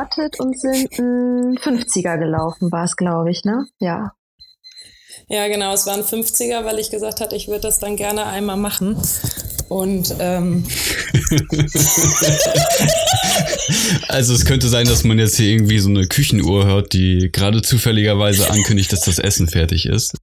[0.00, 3.66] gestartet und sind ein 50er gelaufen, war es, glaube ich, ne?
[3.78, 4.12] Ja.
[5.28, 8.56] Ja, genau, es waren 50er, weil ich gesagt hatte, ich würde das dann gerne einmal
[8.56, 8.96] machen.
[9.68, 10.64] Und ähm
[14.08, 17.62] also es könnte sein, dass man jetzt hier irgendwie so eine Küchenuhr hört, die gerade
[17.62, 20.16] zufälligerweise ankündigt, dass das Essen fertig ist.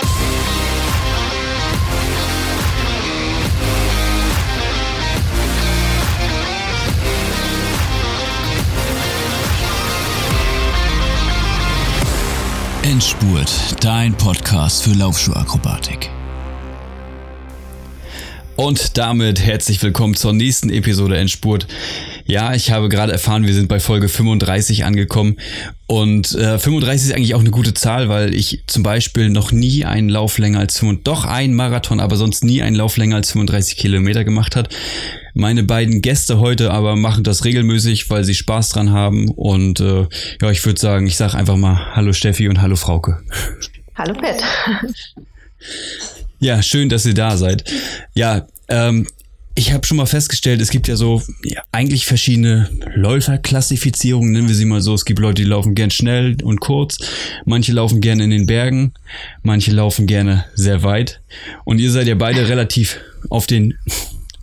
[13.08, 16.10] Endspurt, dein Podcast für Laufschuhakrobatik.
[18.58, 21.68] Und damit herzlich willkommen zur nächsten Episode Endspurt.
[22.26, 25.38] Ja, ich habe gerade erfahren, wir sind bei Folge 35 angekommen.
[25.86, 29.86] Und äh, 35 ist eigentlich auch eine gute Zahl, weil ich zum Beispiel noch nie
[29.86, 33.32] einen Lauf länger als 35, doch einen Marathon, aber sonst nie einen Lauf länger als
[33.32, 34.68] 35 Kilometer gemacht hat.
[35.40, 39.30] Meine beiden Gäste heute aber machen das regelmäßig, weil sie Spaß dran haben.
[39.30, 40.08] Und äh,
[40.42, 43.22] ja, ich würde sagen, ich sage einfach mal Hallo Steffi und Hallo Frauke.
[43.94, 44.42] Hallo Pet.
[46.40, 47.72] Ja, schön, dass ihr da seid.
[48.16, 49.06] Ja, ähm,
[49.54, 54.56] ich habe schon mal festgestellt, es gibt ja so ja, eigentlich verschiedene Läuferklassifizierungen, nennen wir
[54.56, 54.96] sie mal so.
[54.96, 56.98] Es gibt Leute, die laufen gern schnell und kurz,
[57.46, 58.94] manche laufen gerne in den Bergen,
[59.44, 61.22] manche laufen gerne sehr weit.
[61.64, 62.98] Und ihr seid ja beide relativ
[63.30, 63.76] auf den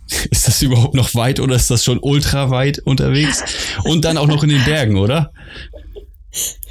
[0.31, 3.43] ist das überhaupt noch weit oder ist das schon ultra weit unterwegs?
[3.83, 5.31] Und dann auch noch in den Bergen, oder?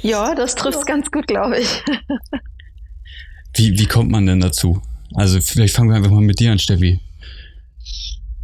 [0.01, 1.83] Ja, das trifft ganz gut, glaube ich.
[3.55, 4.81] Wie, wie kommt man denn dazu?
[5.15, 6.99] Also vielleicht fangen wir einfach mal mit dir an, Steffi.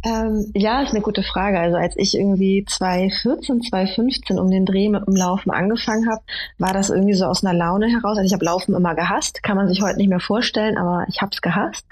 [0.04, 1.60] Ähm, ja, ist eine gute Frage.
[1.60, 6.22] Also als ich irgendwie 2014, 2015 um den Dreh mit dem Laufen angefangen habe,
[6.58, 8.18] war das irgendwie so aus einer Laune heraus.
[8.18, 11.20] Also ich habe Laufen immer gehasst, kann man sich heute nicht mehr vorstellen, aber ich
[11.20, 11.86] habe es gehasst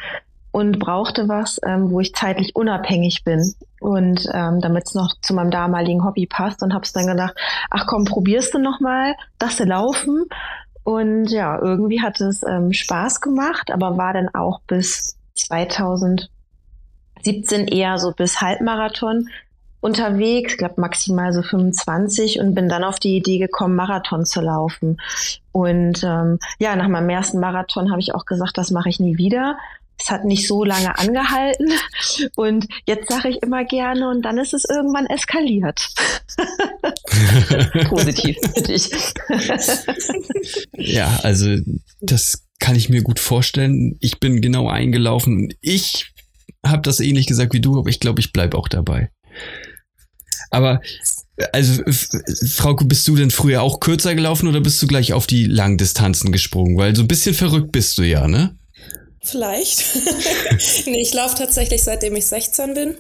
[0.53, 5.35] und brauchte was, ähm, wo ich zeitlich unabhängig bin und ähm, damit es noch zu
[5.35, 7.35] meinem damaligen Hobby passt und habe es dann gedacht,
[7.71, 10.27] ach komm, probierst du noch mal, das zu laufen
[10.83, 16.29] und ja, irgendwie hat es ähm, Spaß gemacht, aber war dann auch bis 2017
[17.69, 19.29] eher so bis Halbmarathon
[19.81, 25.01] unterwegs, glaube maximal so 25 und bin dann auf die Idee gekommen, Marathon zu laufen.
[25.53, 29.17] Und ähm, ja, nach meinem ersten Marathon habe ich auch gesagt, das mache ich nie
[29.17, 29.57] wieder.
[30.11, 31.69] Es hat nicht so lange angehalten
[32.35, 35.87] und jetzt sage ich immer gerne und dann ist es irgendwann eskaliert.
[37.89, 38.91] Positiv für dich.
[40.73, 41.57] ja, also
[42.01, 43.97] das kann ich mir gut vorstellen.
[44.01, 45.55] Ich bin genau eingelaufen.
[45.61, 46.13] Ich
[46.67, 49.11] habe das ähnlich gesagt wie du, aber ich glaube, ich bleibe auch dabei.
[50.51, 50.81] Aber
[51.53, 51.85] also,
[52.49, 56.33] Frauke, bist du denn früher auch kürzer gelaufen oder bist du gleich auf die Langdistanzen
[56.33, 56.77] gesprungen?
[56.77, 58.57] Weil so ein bisschen verrückt bist du ja, ne?
[59.23, 59.85] Vielleicht.
[60.87, 62.97] nee, ich laufe tatsächlich seitdem ich 16 bin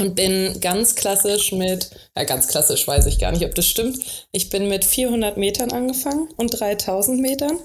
[0.00, 3.98] und bin ganz klassisch mit, ja ganz klassisch weiß ich gar nicht, ob das stimmt.
[4.32, 7.58] Ich bin mit 400 Metern angefangen und 3000 Metern.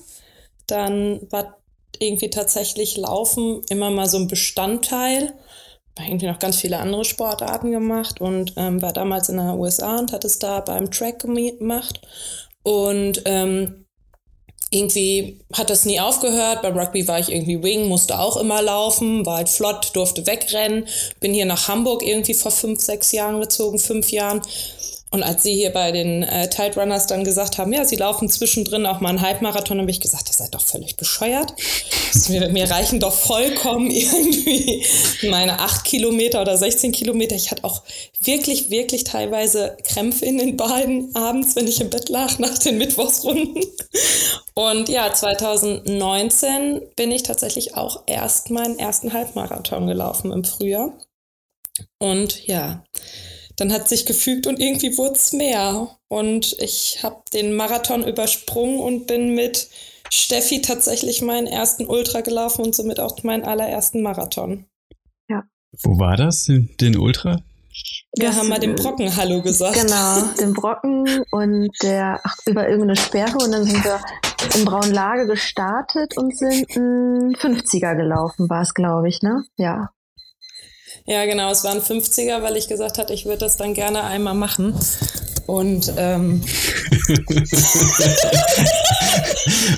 [0.68, 1.58] Dann war
[2.00, 5.34] irgendwie tatsächlich Laufen immer mal so ein Bestandteil.
[5.98, 9.98] Habe irgendwie noch ganz viele andere Sportarten gemacht und ähm, war damals in den USA
[10.00, 12.02] und hat es da beim Track gemacht.
[12.64, 13.85] Und ähm,
[14.76, 16.62] irgendwie hat das nie aufgehört.
[16.62, 20.88] Beim Rugby war ich irgendwie Wing, musste auch immer laufen, war halt flott, durfte wegrennen.
[21.20, 24.42] Bin hier nach Hamburg irgendwie vor fünf, sechs Jahren gezogen, fünf Jahren.
[25.16, 28.28] Und als sie hier bei den äh, Tide Runners dann gesagt haben, ja, sie laufen
[28.28, 31.54] zwischendrin auch mal einen Halbmarathon, habe ich gesagt, ihr seid doch völlig bescheuert.
[32.28, 34.86] mir, mir reichen doch vollkommen irgendwie
[35.30, 37.34] meine acht Kilometer oder 16 Kilometer.
[37.34, 37.84] Ich hatte auch
[38.20, 42.78] wirklich, wirklich teilweise Krämpfe in den Beinen abends, wenn ich im Bett lag nach den
[42.78, 43.64] Mittwochsrunden.
[44.54, 50.92] Und ja, 2019 bin ich tatsächlich auch erst meinen ersten Halbmarathon gelaufen im Frühjahr.
[52.00, 52.84] Und ja,
[53.58, 55.88] dann hat sich gefügt und irgendwie wurde es mehr.
[56.08, 59.70] Und ich habe den Marathon übersprungen und bin mit
[60.10, 64.66] Steffi tatsächlich meinen ersten Ultra gelaufen und somit auch meinen allerersten Marathon.
[65.30, 65.44] Ja.
[65.84, 67.42] Wo war das, den Ultra?
[68.18, 69.76] Wir das, haben mal dem Brocken Hallo gesagt.
[69.76, 74.00] Genau, den Brocken und der ach, über irgendeine Sperre und dann sind wir
[74.56, 79.44] in Braunlage gestartet und sind ein 50er gelaufen, war es, glaube ich, ne?
[79.58, 79.90] Ja.
[81.08, 84.34] Ja, genau, es waren 50er, weil ich gesagt hatte, ich würde das dann gerne einmal
[84.34, 84.74] machen.
[85.48, 86.42] Und ähm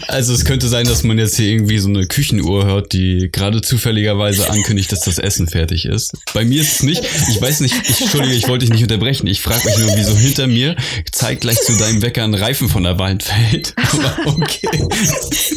[0.08, 3.62] also es könnte sein, dass man jetzt hier irgendwie so eine Küchenuhr hört, die gerade
[3.62, 6.14] zufälligerweise ankündigt, dass das Essen fertig ist.
[6.34, 7.04] Bei mir ist es nicht.
[7.30, 9.26] Ich weiß nicht, ich, Entschuldige, ich wollte dich nicht unterbrechen.
[9.28, 10.76] Ich frage mich nur, wieso hinter mir
[11.12, 13.74] zeigt gleich zu deinem Wecker ein Reifen von der Wand fällt.
[13.94, 14.70] Aber okay.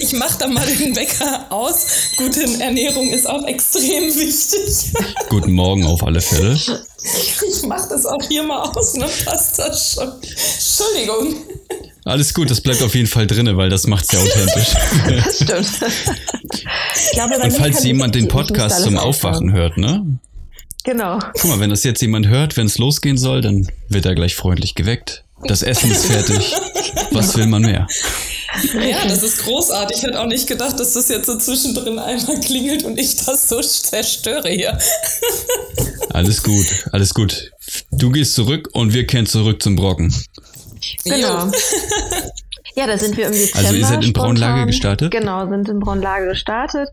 [0.00, 1.86] Ich mache da mal den Wecker aus.
[2.16, 4.92] Gute Ernährung ist auch extrem wichtig.
[5.28, 6.58] Guten Morgen auf alle Fälle.
[7.48, 9.06] Ich mach das auch hier mal aus, ne?
[9.24, 10.12] Passt das schon.
[10.20, 11.36] Entschuldigung.
[12.04, 14.74] Alles gut, das bleibt auf jeden Fall drinne, weil das macht's ja authentisch.
[15.46, 15.92] Das stimmt.
[16.94, 18.96] Ich glaube, Und falls jemand den Podcast zum.
[18.98, 20.18] Aufwachen hört, ne?
[20.84, 21.18] Genau.
[21.38, 24.34] Guck mal, wenn das jetzt jemand hört, wenn es losgehen soll, dann wird er gleich
[24.34, 25.24] freundlich geweckt.
[25.44, 26.54] Das Essen ist fertig.
[27.12, 27.86] Was will man mehr?
[28.74, 29.98] Ja, das ist großartig.
[29.98, 33.48] Ich hätte auch nicht gedacht, dass das jetzt so zwischendrin einmal klingelt und ich das
[33.48, 34.78] so zerstöre hier.
[36.12, 37.52] Alles gut, alles gut.
[37.92, 40.12] Du gehst zurück und wir kehren zurück zum Brocken.
[41.04, 41.50] Genau.
[42.76, 43.58] Ja, da sind wir im Dezember.
[43.58, 45.10] Also ihr seid in Braunlage gestartet?
[45.10, 46.88] Genau, sind in Braunlage gestartet.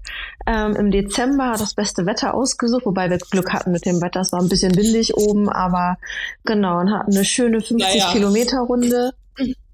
[0.46, 4.22] Ähm, Im Dezember hat das beste Wetter ausgesucht, wobei wir Glück hatten mit dem Wetter.
[4.22, 5.98] Es war ein bisschen windig oben, aber
[6.46, 8.12] genau, und hatten eine schöne 50 Naja.
[8.12, 9.14] Kilometer Runde.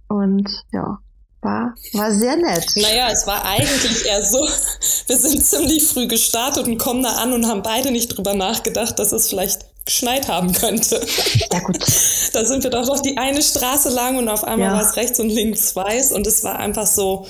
[0.10, 1.00] Und ja,
[1.44, 2.66] war, war sehr nett.
[2.76, 4.40] Naja, es war eigentlich eher so,
[5.08, 8.98] wir sind ziemlich früh gestartet und kommen da an und haben beide nicht drüber nachgedacht,
[9.00, 11.06] dass es vielleicht geschneit haben könnte.
[11.52, 11.78] Ja gut,
[12.34, 14.74] Da sind wir doch noch die eine Straße lang und auf einmal Ja.
[14.76, 17.28] war es rechts und links weiß und es war einfach so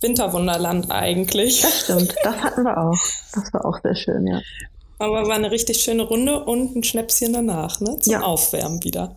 [0.00, 1.60] Winterwunderland eigentlich.
[1.62, 2.14] das stimmt.
[2.24, 2.98] Das hatten wir auch.
[3.34, 4.40] Das war auch sehr schön, ja.
[4.98, 7.96] Aber war eine richtig schöne Runde und ein Schnäpschen danach, ne?
[8.00, 8.20] Zum Ja.
[8.22, 9.14] Aufwärmen wieder.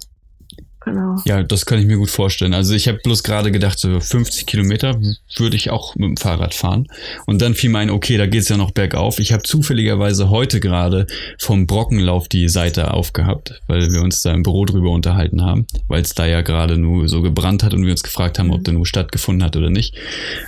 [0.88, 1.22] Genau.
[1.26, 2.54] Ja, das kann ich mir gut vorstellen.
[2.54, 4.98] Also ich habe bloß gerade gedacht, so 50 Kilometer
[5.36, 6.88] würde ich auch mit dem Fahrrad fahren.
[7.26, 9.20] Und dann fiel mir ein, okay, da geht's ja noch bergauf.
[9.20, 11.06] Ich habe zufälligerweise heute gerade
[11.40, 16.04] vom Brockenlauf die Seite aufgehabt, weil wir uns da im Büro drüber unterhalten haben, weil
[16.04, 18.74] es da ja gerade nur so gebrannt hat und wir uns gefragt haben, ob der
[18.74, 19.94] nur stattgefunden hat oder nicht.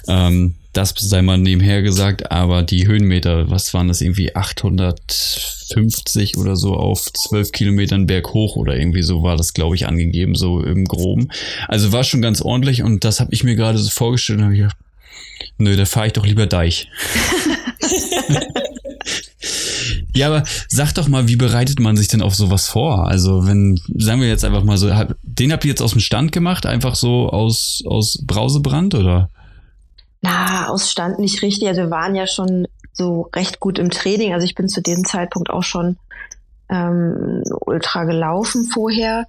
[0.07, 6.55] Ähm, das sei mal nebenher gesagt, aber die Höhenmeter, was waren das irgendwie 850 oder
[6.55, 10.85] so auf 12 Kilometern berghoch oder irgendwie so war das, glaube ich, angegeben, so im
[10.85, 11.29] Groben.
[11.67, 14.53] Also war schon ganz ordentlich und das habe ich mir gerade so vorgestellt und habe
[14.53, 14.77] ich gedacht,
[15.57, 16.87] nö, da fahre ich doch lieber Deich.
[20.15, 23.07] Ja, aber sag doch mal, wie bereitet man sich denn auf sowas vor?
[23.07, 24.91] Also, wenn, sagen wir jetzt einfach mal so,
[25.23, 29.29] den habt ihr jetzt aus dem Stand gemacht, einfach so aus, aus Brausebrand oder?
[30.21, 31.67] Na, aus Stand nicht richtig.
[31.67, 34.33] Also wir waren ja schon so recht gut im Training.
[34.33, 35.97] Also ich bin zu dem Zeitpunkt auch schon
[36.69, 39.25] ähm, ultra gelaufen vorher.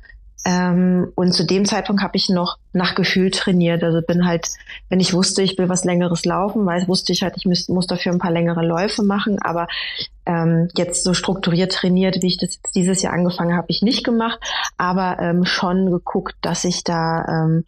[0.47, 3.85] Ähm, und zu dem Zeitpunkt habe ich noch nach Gefühl trainiert.
[3.85, 4.49] Also bin halt,
[4.89, 7.87] wenn ich wusste, ich will was längeres laufen, weil wusste ich halt, ich muss, muss
[7.87, 9.39] dafür ein paar längere Läufe machen.
[9.41, 9.69] Aber
[10.25, 14.03] ähm, jetzt so strukturiert trainiert, wie ich das jetzt dieses Jahr angefangen habe, ich nicht
[14.03, 14.41] gemacht,
[14.79, 17.65] aber ähm, schon geguckt, dass ich da ähm,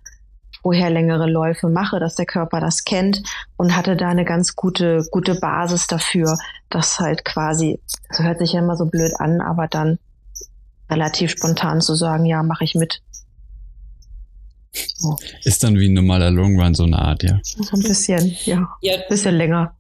[0.63, 3.23] vorher längere Läufe mache, dass der Körper das kennt
[3.57, 6.39] und hatte da eine ganz gute, gute Basis dafür,
[6.71, 9.99] das halt quasi, das hört sich ja immer so blöd an, aber dann
[10.89, 13.03] relativ spontan zu sagen, ja, mache ich mit.
[14.73, 17.39] So, Ist dann wie ein normaler Long Run so eine Art, ja.
[17.43, 19.75] so ein bisschen, ja, Ja, ein bisschen länger.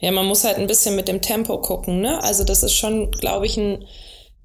[0.00, 2.22] Ja, man muss halt ein bisschen mit dem Tempo gucken, ne?
[2.22, 3.84] Also das ist schon, glaube ich, ein,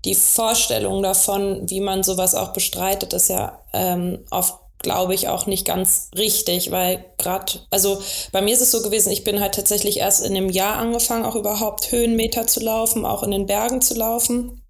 [0.05, 5.45] die Vorstellung davon, wie man sowas auch bestreitet, ist ja ähm, oft, glaube ich, auch
[5.45, 8.01] nicht ganz richtig, weil gerade, also
[8.31, 11.23] bei mir ist es so gewesen, ich bin halt tatsächlich erst in einem Jahr angefangen,
[11.23, 14.61] auch überhaupt Höhenmeter zu laufen, auch in den Bergen zu laufen,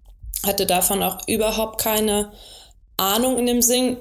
[0.46, 2.30] hatte davon auch überhaupt keine
[2.96, 3.96] Ahnung in dem Sinn,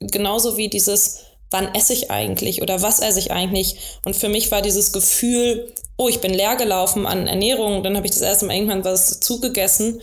[0.00, 3.76] genauso wie dieses, wann esse ich eigentlich oder was esse ich eigentlich.
[4.06, 8.06] Und für mich war dieses Gefühl, oh, ich bin leer gelaufen an Ernährung, dann habe
[8.06, 10.00] ich das erste Mal irgendwann was zugegessen.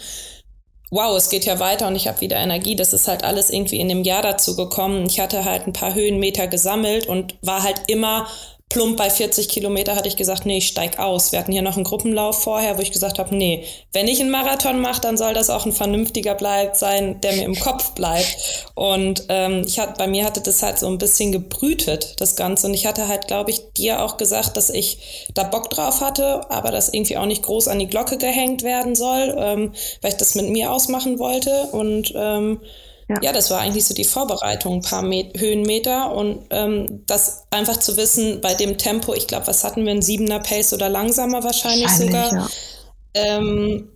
[0.92, 2.76] Wow, es geht ja weiter und ich habe wieder Energie.
[2.76, 5.08] Das ist halt alles irgendwie in dem Jahr dazu gekommen.
[5.08, 8.28] Ich hatte halt ein paar Höhenmeter gesammelt und war halt immer
[8.76, 11.32] plump bei 40 Kilometer hatte ich gesagt, nee, ich steig aus.
[11.32, 13.64] Wir hatten hier noch einen Gruppenlauf vorher, wo ich gesagt habe, nee,
[13.94, 17.46] wenn ich einen Marathon mache, dann soll das auch ein vernünftiger bleibt sein, der mir
[17.46, 18.68] im Kopf bleibt.
[18.74, 22.68] Und ähm, ich hatte, bei mir hatte das halt so ein bisschen gebrütet, das Ganze.
[22.68, 26.52] Und ich hatte halt, glaube ich, dir auch gesagt, dass ich da Bock drauf hatte,
[26.52, 30.18] aber das irgendwie auch nicht groß an die Glocke gehängt werden soll, ähm, weil ich
[30.18, 31.70] das mit mir ausmachen wollte.
[31.72, 32.60] Und ähm,
[33.08, 33.18] Ja.
[33.22, 33.32] ja.
[33.34, 37.98] das war eigentlich so die Vorbereitung, ein paar Met Höhenmeter und ähm, das einfach zu
[37.98, 41.90] wissen, bei dem Tempo, ich glaube, was hatten wir, ein siebener Pace oder langsamer wahrscheinlich,
[41.92, 42.34] sogar.
[42.34, 42.48] ja.
[43.14, 43.90] Ähm,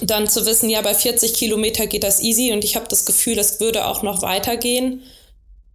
[0.00, 3.36] dann zu wissen, ja, bei 40 Kilometer geht das easy und ich habe das Gefühl,
[3.36, 5.02] das würde auch noch weitergehen.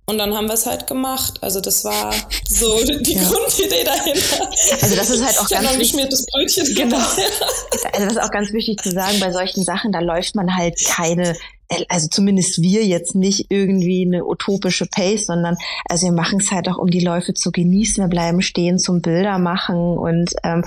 [0.09, 1.33] Und dann haben wir es halt gemacht.
[1.41, 2.15] Also das war
[2.47, 3.21] so die Ja.
[3.23, 4.49] Grundidee dahinter.
[4.81, 5.91] Also das ist halt auch ich ganz noch wichtig.
[5.91, 6.75] geschmiertes Brötchen.
[6.75, 6.97] Genau.
[6.97, 10.79] Also das ist auch ganz wichtig zu sagen, bei solchen Sachen, da läuft man halt
[10.85, 11.35] keine
[11.89, 15.57] also zumindest wir jetzt nicht irgendwie eine utopische Pace, sondern
[15.89, 18.03] also wir machen es halt auch, um die Läufe zu genießen.
[18.03, 20.63] Wir bleiben stehen zum Bilder machen und ähm,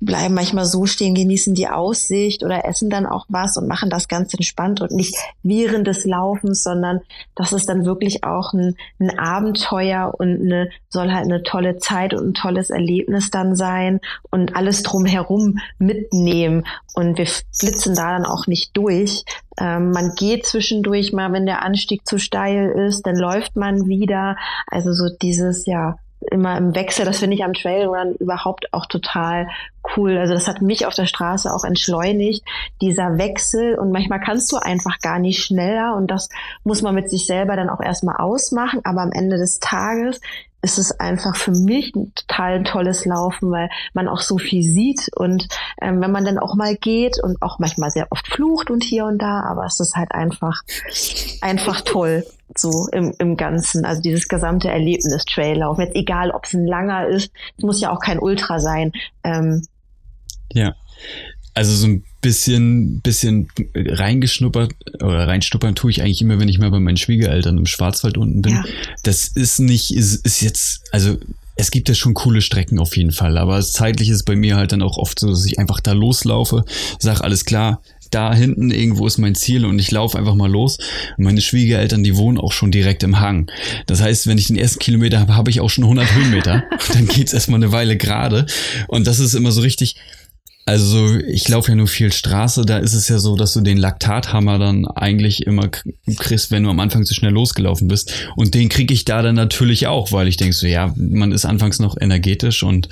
[0.00, 4.08] bleiben manchmal so stehen, genießen die Aussicht oder essen dann auch was und machen das
[4.08, 7.00] ganz entspannt und nicht während des Laufens, sondern
[7.34, 12.14] das ist dann wirklich auch ein, ein Abenteuer und eine, soll halt eine tolle Zeit
[12.14, 16.66] und ein tolles Erlebnis dann sein und alles drumherum mitnehmen.
[16.94, 19.24] Und wir flitzen da dann auch nicht durch.
[19.58, 24.36] Ähm, man geht zwischendurch mal, wenn der Anstieg zu steil ist, dann läuft man wieder.
[24.66, 25.96] Also so dieses, ja,
[26.30, 29.48] immer im Wechsel, das finde ich am Trailrun überhaupt auch total
[29.96, 30.16] cool.
[30.16, 32.44] Also das hat mich auf der Straße auch entschleunigt,
[32.80, 33.78] dieser Wechsel.
[33.78, 36.28] Und manchmal kannst du einfach gar nicht schneller und das
[36.64, 38.80] muss man mit sich selber dann auch erstmal ausmachen.
[38.84, 40.20] Aber am Ende des Tages
[40.62, 45.10] ist es einfach für mich ein total tolles Laufen, weil man auch so viel sieht
[45.16, 45.48] und
[45.80, 49.04] ähm, wenn man dann auch mal geht und auch manchmal sehr oft flucht und hier
[49.04, 50.62] und da, aber es ist halt einfach
[51.40, 52.24] einfach toll
[52.56, 57.08] so im, im Ganzen, also dieses gesamte Erlebnis Traillaufen, jetzt egal ob es ein langer
[57.08, 58.92] ist, es muss ja auch kein Ultra sein.
[59.24, 59.62] Ähm,
[60.52, 60.74] ja,
[61.54, 66.70] also so ein bisschen, bisschen reingeschnuppert oder reinstuppern tue ich eigentlich immer, wenn ich mal
[66.70, 68.54] bei meinen Schwiegereltern im Schwarzwald unten bin.
[68.54, 68.64] Ja.
[69.02, 71.18] Das ist nicht, ist, ist jetzt, also
[71.56, 74.72] es gibt ja schon coole Strecken auf jeden Fall, aber zeitlich ist bei mir halt
[74.72, 76.64] dann auch oft so, dass ich einfach da loslaufe,
[76.98, 77.82] sag alles klar,
[78.12, 80.78] da hinten irgendwo ist mein Ziel und ich laufe einfach mal los.
[81.16, 83.50] Und meine Schwiegereltern, die wohnen auch schon direkt im Hang.
[83.86, 86.64] Das heißt, wenn ich den ersten Kilometer habe, habe ich auch schon 100 Höhenmeter.
[86.92, 88.46] dann geht's erstmal eine Weile gerade.
[88.86, 89.96] Und das ist immer so richtig,
[90.64, 93.78] also ich laufe ja nur viel Straße, da ist es ja so, dass du den
[93.78, 95.68] Laktathammer dann eigentlich immer
[96.16, 98.12] kriegst, wenn du am Anfang zu schnell losgelaufen bist.
[98.36, 101.44] Und den kriege ich da dann natürlich auch, weil ich denke so, ja, man ist
[101.44, 102.88] anfangs noch energetisch und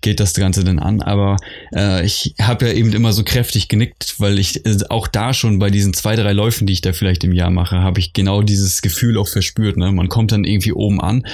[0.00, 1.02] geht das Ganze denn an.
[1.02, 1.36] Aber
[1.74, 5.58] äh, ich habe ja eben immer so kräftig genickt, weil ich äh, auch da schon
[5.58, 8.42] bei diesen zwei, drei Läufen, die ich da vielleicht im Jahr mache, habe ich genau
[8.42, 9.76] dieses Gefühl auch verspürt.
[9.76, 9.92] Ne?
[9.92, 11.24] Man kommt dann irgendwie oben an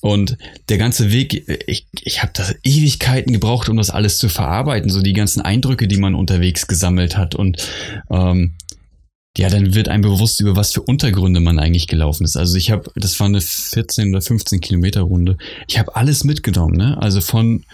[0.00, 0.38] und
[0.68, 5.02] der ganze Weg, ich, ich habe da Ewigkeiten gebraucht, um das alles zu verarbeiten, so
[5.02, 7.34] die ganzen Eindrücke, die man unterwegs gesammelt hat.
[7.34, 7.68] Und
[8.10, 8.54] ähm,
[9.36, 12.36] ja, dann wird einem bewusst, über was für Untergründe man eigentlich gelaufen ist.
[12.36, 15.36] Also ich habe, das war eine 14 oder 15 Kilometer Runde.
[15.68, 16.96] Ich habe alles mitgenommen, ne?
[17.00, 17.64] Also von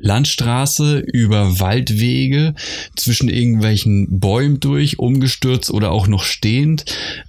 [0.00, 2.54] Landstraße über Waldwege
[2.96, 6.84] zwischen irgendwelchen Bäumen durch, umgestürzt oder auch noch stehend,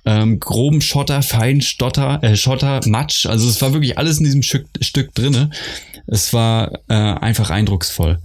[0.06, 3.26] ähm, groben Schotter, fein Stotter, äh, Schotter, Matsch.
[3.26, 5.50] Also es war wirklich alles in diesem Stück, Stück drinne.
[6.08, 8.20] Es war äh, einfach eindrucksvoll.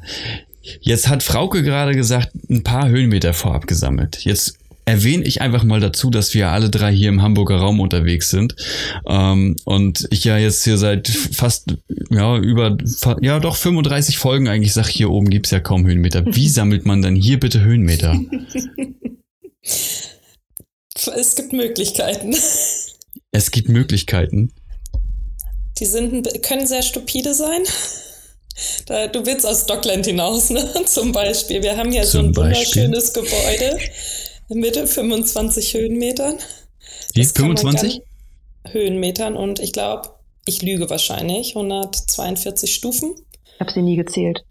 [0.80, 4.24] Jetzt hat Frauke gerade gesagt, ein paar Höhenmeter vorab gesammelt.
[4.24, 4.59] Jetzt
[4.90, 8.56] erwähne ich einfach mal dazu, dass wir alle drei hier im Hamburger Raum unterwegs sind.
[9.06, 11.76] Ähm, und ich ja jetzt hier seit fast,
[12.10, 12.76] ja, über,
[13.20, 16.26] ja, doch 35 Folgen eigentlich sage, hier oben gibt's ja kaum Höhenmeter.
[16.26, 18.18] Wie sammelt man dann hier bitte Höhenmeter?
[20.92, 22.34] Es gibt Möglichkeiten.
[23.30, 24.52] Es gibt Möglichkeiten.
[25.78, 27.62] Die sind, können sehr stupide sein.
[28.86, 30.68] Da, du willst aus Dockland hinaus, ne?
[30.84, 31.62] Zum Beispiel.
[31.62, 33.78] Wir haben hier Zum so ein wunderschönes Gebäude
[34.50, 36.38] mit 25 Höhenmetern.
[37.14, 37.24] Wie?
[37.24, 38.02] 25?
[38.70, 40.10] Höhenmetern und ich glaube,
[40.44, 43.14] ich lüge wahrscheinlich, 142 Stufen.
[43.54, 44.44] Ich habe sie nie gezählt.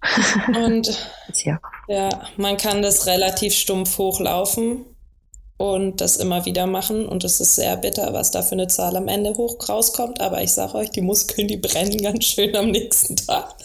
[0.55, 0.97] und
[1.43, 1.59] ja.
[1.87, 4.85] ja, man kann das relativ stumpf hochlaufen
[5.57, 7.05] und das immer wieder machen.
[7.05, 10.21] Und es ist sehr bitter, was da für eine Zahl am Ende hoch rauskommt.
[10.21, 13.55] Aber ich sage euch, die Muskeln, die brennen ganz schön am nächsten Tag.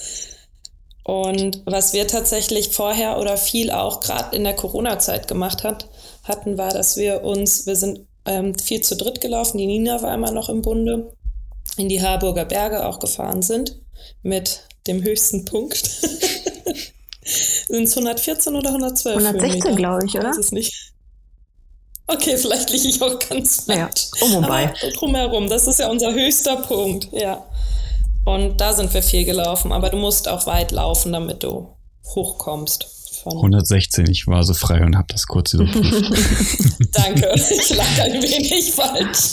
[1.04, 5.88] Und was wir tatsächlich vorher oder viel auch gerade in der Corona-Zeit gemacht hat,
[6.24, 10.14] hatten, war, dass wir uns, wir sind ähm, viel zu dritt gelaufen, die Nina war
[10.14, 11.12] immer noch im Bunde,
[11.76, 13.80] in die Harburger Berge auch gefahren sind,
[14.22, 15.84] mit dem höchsten Punkt.
[17.24, 19.16] sind es 114 oder 112?
[19.16, 20.30] 116, glaube ich, oder?
[20.30, 20.92] Weiß es nicht.
[22.06, 23.78] Okay, vielleicht liege ich auch ganz falsch.
[23.78, 23.90] Naja,
[24.20, 24.74] um und bei.
[24.94, 27.46] drumherum, das ist ja unser höchster Punkt, ja.
[28.26, 31.68] Und da sind wir viel gelaufen, aber du musst auch weit laufen, damit du
[32.14, 32.93] hochkommst
[33.24, 33.36] von.
[33.36, 35.92] 116, ich war so frei und habe das kurz überprüft.
[36.92, 39.32] Danke, ich lag ein wenig falsch.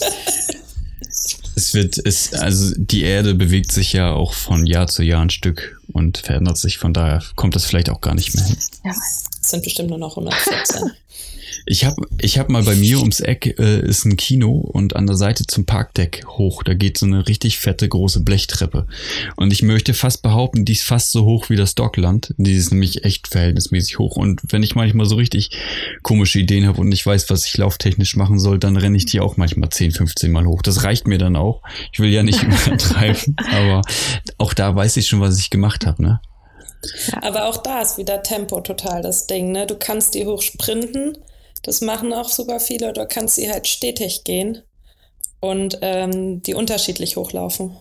[1.55, 5.29] Es wird, es, also die Erde bewegt sich ja auch von Jahr zu Jahr ein
[5.29, 8.57] Stück und verändert sich, von daher kommt das vielleicht auch gar nicht mehr hin.
[8.85, 10.91] Ja, es sind bestimmt nur noch 114.
[11.65, 15.05] Ich habe ich hab mal bei mir ums Eck äh, ist ein Kino und an
[15.05, 18.87] der Seite zum Parkdeck hoch, da geht so eine richtig fette große Blechtreppe.
[19.35, 22.33] Und ich möchte fast behaupten, die ist fast so hoch wie das Dockland.
[22.37, 24.15] Die ist nämlich echt verhältnismäßig hoch.
[24.15, 25.51] Und wenn ich manchmal so richtig
[26.01, 29.19] komische Ideen habe und nicht weiß, was ich lauftechnisch machen soll, dann renne ich die
[29.19, 30.61] auch manchmal 10, 15 Mal hoch.
[30.61, 31.61] Das reicht mir dann auch.
[31.93, 33.81] Ich will ja nicht übertreiben, aber
[34.37, 36.21] auch da weiß ich schon, was ich gemacht habe, ne?
[37.21, 39.67] Aber auch da ist wieder Tempo total das Ding, ne?
[39.67, 41.17] Du kannst die hoch sprinten
[41.61, 42.93] Das machen auch super viele.
[42.93, 44.61] Du kannst sie halt stetig gehen
[45.39, 47.75] und ähm, die unterschiedlich hochlaufen.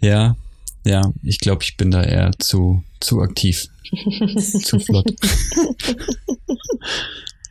[0.00, 0.36] Ja,
[0.84, 3.68] ja, ich glaube, ich bin da eher zu, zu aktiv.
[4.62, 5.12] zu flott.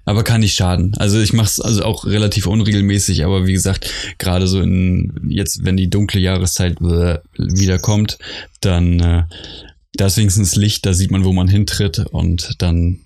[0.05, 0.93] aber kann nicht schaden.
[0.97, 5.65] Also ich mache es also auch relativ unregelmäßig, aber wie gesagt, gerade so in jetzt,
[5.65, 8.17] wenn die dunkle Jahreszeit äh, wieder kommt,
[8.61, 9.23] dann äh,
[9.93, 13.01] da ist wenigstens Licht, da sieht man, wo man hintritt und dann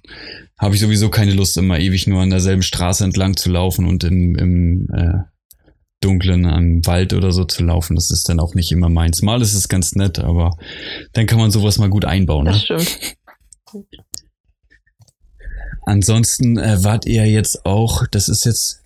[0.59, 4.03] habe ich sowieso keine Lust, immer ewig nur an derselben Straße entlang zu laufen und
[4.03, 5.23] im, im äh,
[6.01, 7.95] Dunklen am Wald oder so zu laufen.
[7.95, 9.21] Das ist dann auch nicht immer meins.
[9.21, 10.57] Mal ist es ganz nett, aber
[11.13, 12.45] dann kann man sowas mal gut einbauen.
[12.45, 12.79] Das ne?
[12.79, 13.15] stimmt.
[15.85, 18.83] Ansonsten äh, wart ihr jetzt auch, das ist jetzt,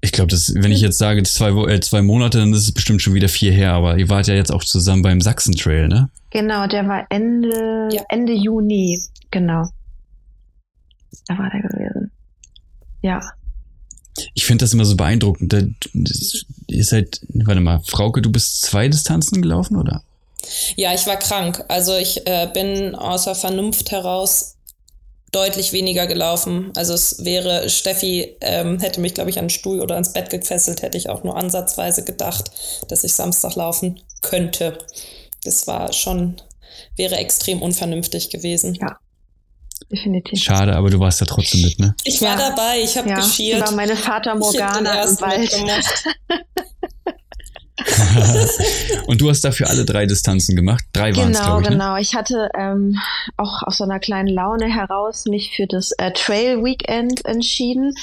[0.00, 3.02] ich glaube, das, wenn ich jetzt sage zwei, äh, zwei Monate, dann ist es bestimmt
[3.02, 6.10] schon wieder vier her, aber ihr wart ja jetzt auch zusammen beim Sachsen Trail, ne?
[6.30, 8.02] Genau, der war Ende, Ja.
[8.08, 8.98] Ende Juni.
[9.30, 9.68] Genau.
[11.28, 12.10] Da war der gewesen.
[13.02, 13.20] Ja.
[14.34, 15.52] Ich finde das immer so beeindruckend.
[15.52, 15.62] Da,
[15.94, 20.02] das, ihr seid, warte mal, Frauke, du bist zwei Distanzen gelaufen, oder?
[20.76, 21.64] Ja, ich war krank.
[21.68, 24.56] Also ich äh, bin außer Vernunft heraus
[25.32, 26.72] deutlich weniger gelaufen.
[26.76, 30.28] Also es wäre, Steffi ähm, hätte mich, glaube ich, an den Stuhl oder ans Bett
[30.28, 32.50] gefesselt, hätte ich auch nur ansatzweise gedacht,
[32.88, 34.78] dass ich Samstag laufen könnte.
[35.44, 36.36] Das war schon,
[36.96, 38.74] wäre extrem unvernünftig gewesen.
[38.74, 38.98] Ja.
[39.92, 40.42] Definitiv.
[40.42, 41.94] Schade, aber du warst ja trotzdem mit, ne?
[42.04, 42.48] Ich war Ja.
[42.48, 43.60] dabei, ich habe Ja, geschiert.
[43.60, 44.00] war meine ich
[44.32, 45.52] den Morgana im Wald.
[49.06, 50.84] Und du hast dafür alle drei Distanzen gemacht.
[50.92, 51.64] Drei waren es, Genau, ich.
[51.64, 51.70] Ne?
[51.70, 51.96] genau.
[51.96, 52.98] Ich hatte ähm,
[53.36, 57.94] auch aus so einer kleinen Laune heraus mich für das äh, Trail Weekend entschieden.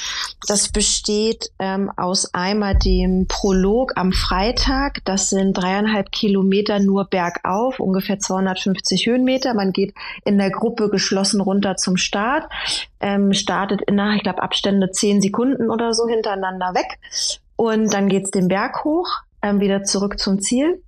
[0.48, 5.00] Das besteht ähm, aus einmal dem Prolog am Freitag.
[5.05, 9.53] Das sind dreieinhalb Kilometer nur bergauf, ungefähr 250 Höhenmeter.
[9.53, 9.93] Man geht
[10.25, 12.50] in der Gruppe geschlossen runter zum Start,
[13.00, 17.00] ähm, startet in, ich glaube, Abstände zehn Sekunden oder so hintereinander weg.
[17.55, 19.09] Und dann geht's den Berg hoch,
[19.41, 20.81] ähm, wieder zurück zum Ziel.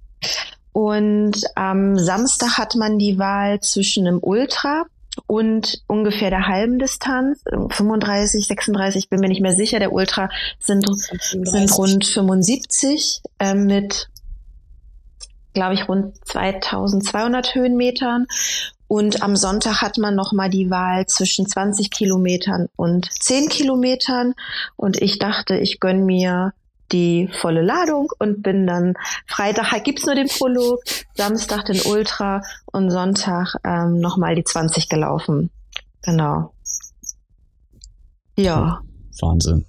[0.74, 4.86] Und am Samstag hat man die Wahl zwischen einem Ultra
[5.28, 9.80] und ungefähr der halben Distanz, 35, 36, bin mir nicht mehr sicher.
[9.80, 10.30] Der Ultra
[10.60, 14.10] sind, sind rund 75 äh, mit,
[15.54, 18.28] glaube ich, rund 2200 Höhenmetern.
[18.88, 24.34] Und am Sonntag hat man noch mal die Wahl zwischen 20 Kilometern und 10 Kilometern.
[24.76, 26.54] Und ich dachte, ich gönn mir
[26.92, 28.96] die volle Ladung und bin dann
[29.28, 30.84] Freitag halt gibt's nur den Prolog,
[31.16, 35.50] Samstag den Ultra und Sonntag ähm, nochmal die 20 gelaufen.
[36.04, 36.54] Genau.
[38.38, 38.82] Ja,
[39.20, 39.66] Wahnsinn.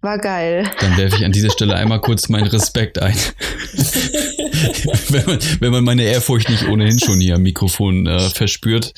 [0.00, 0.70] war geil.
[0.80, 3.16] Dann werfe ich an dieser Stelle einmal kurz meinen Respekt ein.
[5.08, 8.92] wenn, man, wenn man meine Ehrfurcht nicht ohnehin schon hier am Mikrofon äh, verspürt.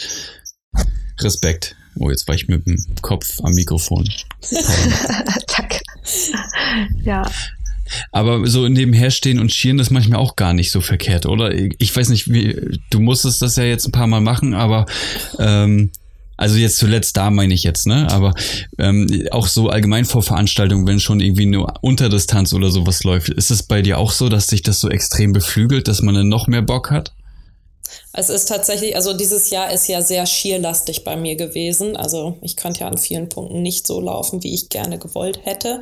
[1.20, 1.76] Respekt.
[1.98, 4.08] Oh, jetzt war ich mit dem Kopf am Mikrofon.
[5.46, 5.80] Tack.
[7.04, 7.22] Ja,
[8.12, 11.52] Aber so nebenher stehen und schieren ist manchmal auch gar nicht so verkehrt, oder?
[11.78, 14.86] Ich weiß nicht, wie, du musstest das ja jetzt ein paar Mal machen, aber
[15.38, 15.90] ähm,
[16.36, 18.10] also jetzt zuletzt da meine ich jetzt, ne?
[18.10, 18.32] Aber
[18.78, 23.50] ähm, auch so allgemein vor Veranstaltungen, wenn schon irgendwie nur Unterdistanz oder sowas läuft, ist
[23.50, 26.46] es bei dir auch so, dass sich das so extrem beflügelt, dass man dann noch
[26.46, 27.12] mehr Bock hat?
[28.12, 31.96] Es ist tatsächlich, also dieses Jahr ist ja sehr schierlastig bei mir gewesen.
[31.96, 35.80] Also ich konnte ja an vielen Punkten nicht so laufen, wie ich gerne gewollt hätte.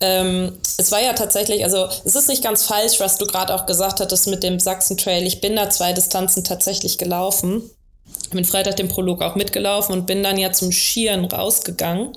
[0.00, 3.66] Ähm, es war ja tatsächlich, also es ist nicht ganz falsch, was du gerade auch
[3.66, 5.26] gesagt hattest mit dem Sachsen Trail.
[5.26, 7.70] Ich bin da zwei Distanzen tatsächlich gelaufen.
[8.30, 12.12] Bin Freitag den Prolog auch mitgelaufen und bin dann ja zum Schieren rausgegangen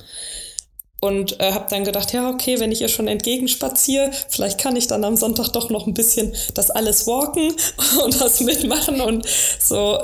[1.01, 4.87] und äh, habe dann gedacht, ja, okay, wenn ich ihr schon entgegenspaziere, vielleicht kann ich
[4.87, 7.53] dann am Sonntag doch noch ein bisschen das alles walken
[8.05, 9.27] und das mitmachen und
[9.59, 9.99] so.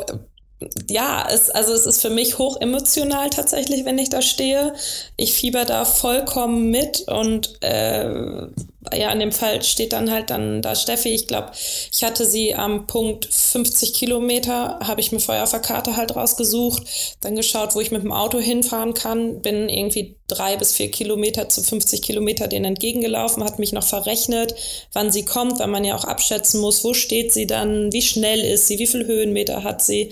[0.89, 4.73] Ja, es, also es ist für mich hoch emotional tatsächlich, wenn ich da stehe.
[5.15, 8.47] Ich fieber da vollkommen mit und äh,
[8.93, 11.09] ja, in dem Fall steht dann halt dann da Steffi.
[11.09, 11.51] Ich glaube,
[11.91, 16.15] ich hatte sie am Punkt 50 Kilometer, habe ich mir vorher auf der Karte halt
[16.15, 16.83] rausgesucht,
[17.21, 21.49] dann geschaut, wo ich mit dem Auto hinfahren kann, bin irgendwie drei bis vier Kilometer
[21.49, 24.55] zu 50 Kilometer denen entgegengelaufen, hat mich noch verrechnet,
[24.93, 28.41] wann sie kommt, weil man ja auch abschätzen muss, wo steht sie dann, wie schnell
[28.41, 30.11] ist sie, wie viel Höhenmeter hat sie.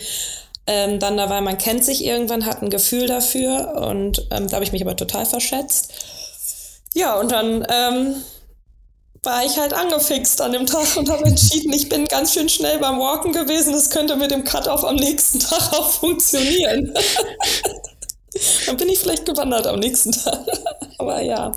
[0.67, 4.63] Ähm, dann dabei, man kennt sich irgendwann, hat ein Gefühl dafür und ähm, da habe
[4.63, 5.93] ich mich aber total verschätzt.
[6.95, 8.15] Ja, und dann ähm,
[9.25, 12.77] war ich halt angefixt an dem Tag und habe entschieden, ich bin ganz schön schnell
[12.79, 13.73] beim Walken gewesen.
[13.73, 16.93] Das könnte mit dem Cut-Off am nächsten Tag auch funktionieren.
[18.65, 20.45] Dann bin ich vielleicht gewandert am nächsten Tag.
[20.97, 21.51] Aber ja,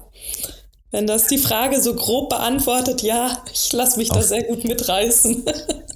[0.90, 4.64] wenn das die Frage so grob beantwortet, ja, ich lasse mich da Auf- sehr gut
[4.64, 5.44] mitreißen.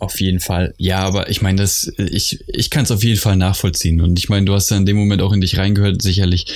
[0.01, 0.75] Auf jeden Fall.
[0.79, 4.01] Ja, aber ich meine, das, ich, ich kann es auf jeden Fall nachvollziehen.
[4.01, 6.47] Und ich meine, du hast ja in dem Moment auch in dich reingehört, sicherlich.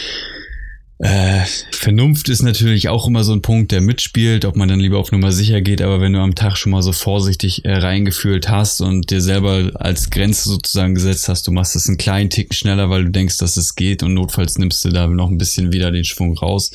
[0.99, 4.99] Äh, Vernunft ist natürlich auch immer so ein Punkt, der mitspielt, ob man dann lieber
[4.99, 8.49] auf Nummer sicher geht, aber wenn du am Tag schon mal so vorsichtig äh, reingefühlt
[8.49, 12.55] hast und dir selber als Grenze sozusagen gesetzt hast, du machst es einen kleinen Ticken
[12.55, 15.71] schneller, weil du denkst, dass es geht und notfalls nimmst du da noch ein bisschen
[15.71, 16.71] wieder den Schwung raus.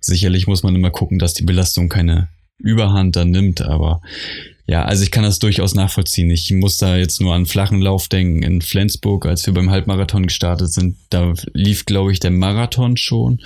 [0.00, 4.00] Sicherlich muss man immer gucken, dass die Belastung keine Überhand dann nimmt, aber
[4.68, 6.30] ja, also ich kann das durchaus nachvollziehen.
[6.30, 8.42] Ich muss da jetzt nur an flachen Lauf denken.
[8.42, 13.40] In Flensburg, als wir beim Halbmarathon gestartet sind, da lief, glaube ich, der Marathon schon.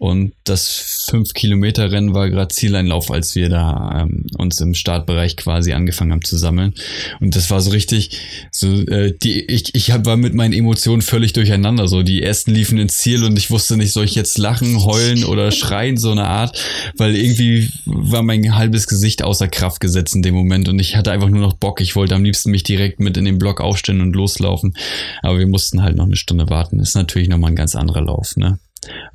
[0.00, 6.12] Und das 5-Kilometer-Rennen war gerade Zieleinlauf, als wir da ähm, uns im Startbereich quasi angefangen
[6.12, 6.72] haben zu sammeln.
[7.20, 8.18] Und das war so richtig,
[8.50, 11.86] so äh, die, ich, ich hab, war mit meinen Emotionen völlig durcheinander.
[11.86, 15.22] So die ersten liefen ins Ziel und ich wusste nicht, soll ich jetzt lachen, heulen
[15.24, 16.58] oder schreien, so eine Art,
[16.96, 21.12] weil irgendwie war mein halbes Gesicht außer Kraft gesetzt in dem Moment und ich hatte
[21.12, 21.82] einfach nur noch Bock.
[21.82, 24.74] Ich wollte am liebsten mich direkt mit in den Block aufstellen und loslaufen.
[25.20, 26.80] Aber wir mussten halt noch eine Stunde warten.
[26.80, 28.58] Ist natürlich nochmal ein ganz anderer Lauf, ne?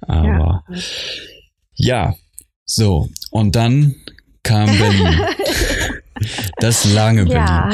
[0.02, 0.76] Aber ja.
[1.76, 2.16] ja,
[2.66, 3.10] so.
[3.32, 3.96] Und dann
[4.44, 5.20] kam Berlin.
[6.60, 7.36] das lange Berlin.
[7.36, 7.70] Ja.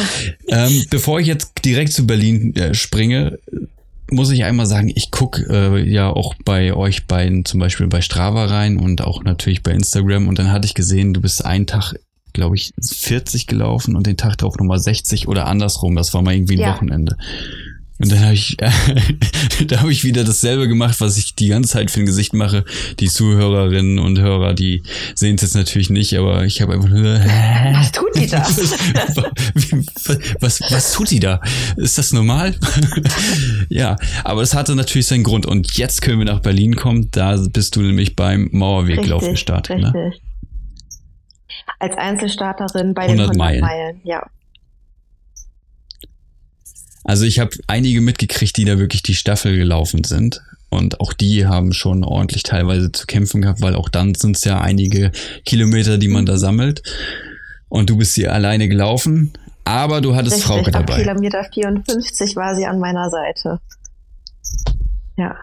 [0.47, 3.37] Ähm, bevor ich jetzt direkt zu Berlin äh, springe,
[4.11, 8.01] muss ich einmal sagen, ich gucke äh, ja auch bei euch beiden zum Beispiel bei
[8.01, 10.27] Strava rein und auch natürlich bei Instagram.
[10.27, 11.93] Und dann hatte ich gesehen, du bist einen Tag,
[12.33, 15.95] glaube ich, 40 gelaufen und den Tag drauf nochmal 60 oder andersrum.
[15.95, 16.75] Das war mal irgendwie ein ja.
[16.75, 17.15] Wochenende.
[18.01, 18.71] Und dann habe ich, äh,
[19.67, 22.65] da habe ich wieder dasselbe gemacht, was ich die ganze Zeit für ein Gesicht mache.
[22.99, 24.81] Die Zuhörerinnen und Hörer, die
[25.13, 27.15] sehen es jetzt natürlich nicht, aber ich habe einfach nur.
[27.15, 28.39] Äh, was tut die da?
[28.47, 31.41] was, was, was tut die da?
[31.77, 32.55] Ist das normal?
[33.69, 35.45] ja, aber es hatte natürlich seinen Grund.
[35.45, 37.09] Und jetzt können wir nach Berlin kommen.
[37.11, 39.77] Da bist du nämlich beim Mauerweglauf gestartet.
[39.77, 39.93] Richtig.
[39.93, 40.13] Ne?
[41.77, 43.61] Als Einzelstarterin bei 100 den 100 Meilen.
[43.61, 44.23] Meilen, ja.
[47.03, 50.41] Also ich habe einige mitgekriegt, die da wirklich die Staffel gelaufen sind.
[50.69, 54.45] Und auch die haben schon ordentlich teilweise zu kämpfen gehabt, weil auch dann sind es
[54.45, 55.11] ja einige
[55.43, 56.81] Kilometer, die man da sammelt.
[57.67, 59.33] Und du bist hier alleine gelaufen,
[59.65, 61.01] aber du hattest Richtig, Frauke dabei.
[61.01, 63.59] Kilometer 54 war sie an meiner Seite.
[65.17, 65.35] Ja.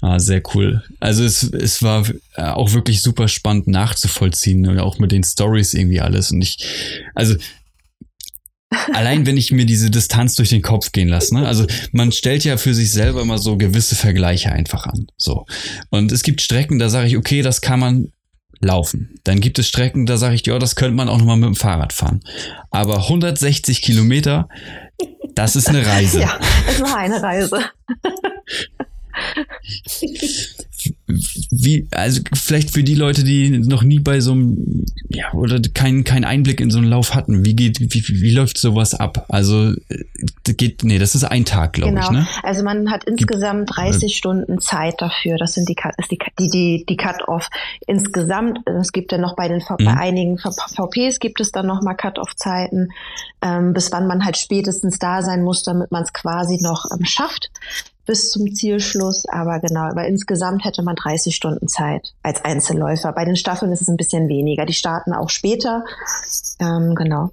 [0.00, 0.82] Ah, sehr cool.
[1.00, 2.04] Also es, es war
[2.36, 6.30] auch wirklich super spannend nachzuvollziehen und auch mit den Stories irgendwie alles.
[6.30, 6.64] Und ich,
[7.16, 7.34] also
[8.92, 11.46] Allein wenn ich mir diese Distanz durch den Kopf gehen lasse, ne?
[11.46, 15.06] Also man stellt ja für sich selber immer so gewisse Vergleiche einfach an.
[15.16, 15.46] So.
[15.90, 18.12] Und es gibt Strecken, da sage ich, okay, das kann man
[18.60, 19.18] laufen.
[19.24, 21.54] Dann gibt es Strecken, da sage ich, ja, das könnte man auch nochmal mit dem
[21.54, 22.20] Fahrrad fahren.
[22.70, 24.48] Aber 160 Kilometer,
[25.34, 26.20] das ist eine Reise.
[26.28, 27.58] Ja, es war eine Reise.
[31.08, 36.04] wie, also vielleicht für die Leute, die noch nie bei so einem, ja, oder keinen
[36.04, 39.24] kein Einblick in so einen Lauf hatten, wie geht, wie, wie läuft sowas ab?
[39.28, 40.04] Also äh,
[40.44, 42.04] geht, nee, das ist ein Tag, glaube genau.
[42.04, 42.26] ich, ne?
[42.42, 45.38] Also man hat insgesamt 30 Stunden Zeit dafür.
[45.38, 47.48] Das sind die, ist die, die, die, die Cut-Off.
[47.86, 49.84] Insgesamt, es gibt ja noch bei den, mhm.
[49.84, 52.90] bei einigen VPs gibt es dann noch mal Cut-Off-Zeiten,
[53.40, 57.06] ähm, bis wann man halt spätestens da sein muss, damit man es quasi noch ähm,
[57.06, 57.50] schafft
[58.08, 59.24] bis zum Zielschluss.
[59.28, 63.12] Aber genau, aber insgesamt hätte man 30 Stunden Zeit als Einzelläufer.
[63.12, 64.66] Bei den Staffeln ist es ein bisschen weniger.
[64.66, 65.84] Die starten auch später.
[66.58, 67.30] Ähm, genau.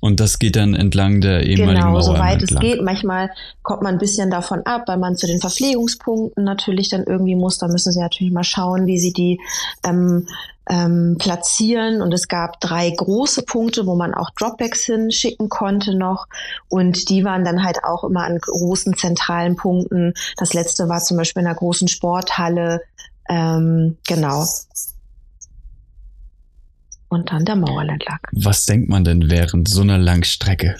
[0.00, 2.82] Und das geht dann entlang der ehemaligen Genau, Mauer soweit es geht.
[2.82, 3.30] Manchmal
[3.62, 7.58] kommt man ein bisschen davon ab, weil man zu den Verpflegungspunkten natürlich dann irgendwie muss.
[7.58, 9.40] Da müssen sie natürlich mal schauen, wie sie die
[9.84, 10.26] ähm,
[10.68, 12.00] ähm, platzieren.
[12.00, 16.26] Und es gab drei große Punkte, wo man auch Dropbacks hinschicken konnte noch.
[16.68, 20.14] Und die waren dann halt auch immer an großen zentralen Punkten.
[20.36, 22.82] Das letzte war zum Beispiel in einer großen Sporthalle.
[23.28, 24.46] Ähm, genau.
[27.10, 28.20] Und dann der Mauerland lag.
[28.32, 30.76] Was denkt man denn während so einer Langstrecke?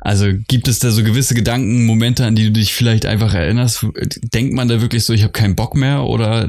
[0.00, 3.86] Also gibt es da so gewisse Gedanken, Momente, an die du dich vielleicht einfach erinnerst?
[4.34, 6.04] Denkt man da wirklich so, ich habe keinen Bock mehr?
[6.04, 6.46] Oder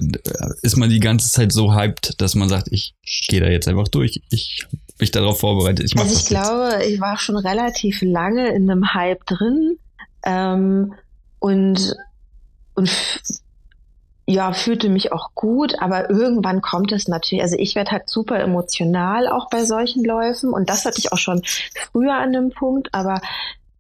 [0.62, 2.96] ist man die ganze Zeit so hyped, dass man sagt, ich
[3.30, 4.68] gehe da jetzt einfach durch, ich
[5.00, 5.86] mich darauf vorbereitet.
[5.86, 9.78] Ich also ich glaube, ich war schon relativ lange in einem Hype drin
[10.24, 10.94] ähm,
[11.40, 11.96] und,
[12.76, 12.92] und
[14.28, 18.40] ja, fühlte mich auch gut, aber irgendwann kommt es natürlich, also ich werde halt super
[18.40, 21.44] emotional auch bei solchen Läufen und das hatte ich auch schon
[21.92, 23.22] früher an dem Punkt, aber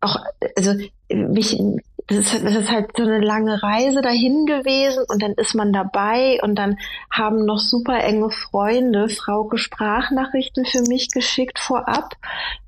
[0.01, 0.17] auch,
[0.55, 0.73] also
[1.09, 1.59] mich,
[2.07, 5.73] das ist, das ist halt so eine lange Reise dahin gewesen und dann ist man
[5.73, 6.77] dabei und dann
[7.09, 12.13] haben noch super enge Freunde Frauke Sprachnachrichten für mich geschickt vorab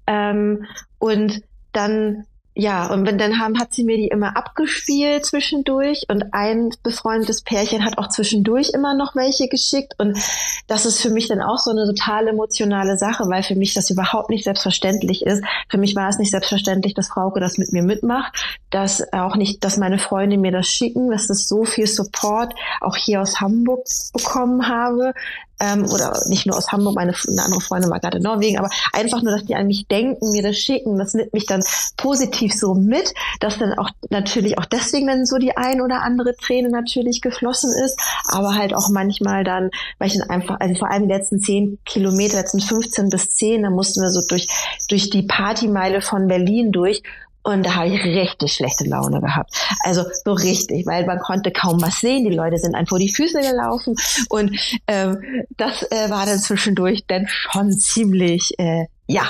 [0.08, 0.66] ähm,
[0.98, 2.26] und dann
[2.60, 6.06] ja, und dann haben, hat sie mir die immer abgespielt zwischendurch.
[6.10, 9.93] Und ein befreundetes Pärchen hat auch zwischendurch immer noch welche geschickt.
[10.00, 10.17] Und
[10.65, 13.91] das ist für mich dann auch so eine total emotionale Sache, weil für mich das
[13.91, 15.43] überhaupt nicht selbstverständlich ist.
[15.70, 19.64] Für mich war es nicht selbstverständlich, dass Frauke das mit mir mitmacht, dass auch nicht,
[19.64, 23.86] dass meine Freunde mir das schicken, dass das so viel Support auch hier aus Hamburg
[24.14, 25.14] bekommen habe,
[25.60, 28.70] ähm, oder nicht nur aus Hamburg, meine eine andere Freundin war gerade in Norwegen, aber
[28.94, 31.64] einfach nur, dass die an mich denken, mir das schicken, das nimmt mich dann
[31.98, 36.36] positiv so mit, dass dann auch natürlich auch deswegen dann so die ein oder andere
[36.36, 40.92] Träne natürlich geflossen ist, aber halt auch manchmal dann, weil ich dann einfach, also vor
[40.92, 44.48] allem die letzten zehn Kilometer, letzten 15 bis 10, da mussten wir so durch,
[44.90, 47.02] durch die Partymeile von Berlin durch
[47.48, 49.52] und da habe ich richtig schlechte Laune gehabt.
[49.86, 52.26] Also so richtig, weil man konnte kaum was sehen.
[52.26, 53.96] Die Leute sind einem vor die Füße gelaufen.
[54.28, 59.30] Und ähm, das äh, war dann zwischendurch dann schon ziemlich, äh, ja,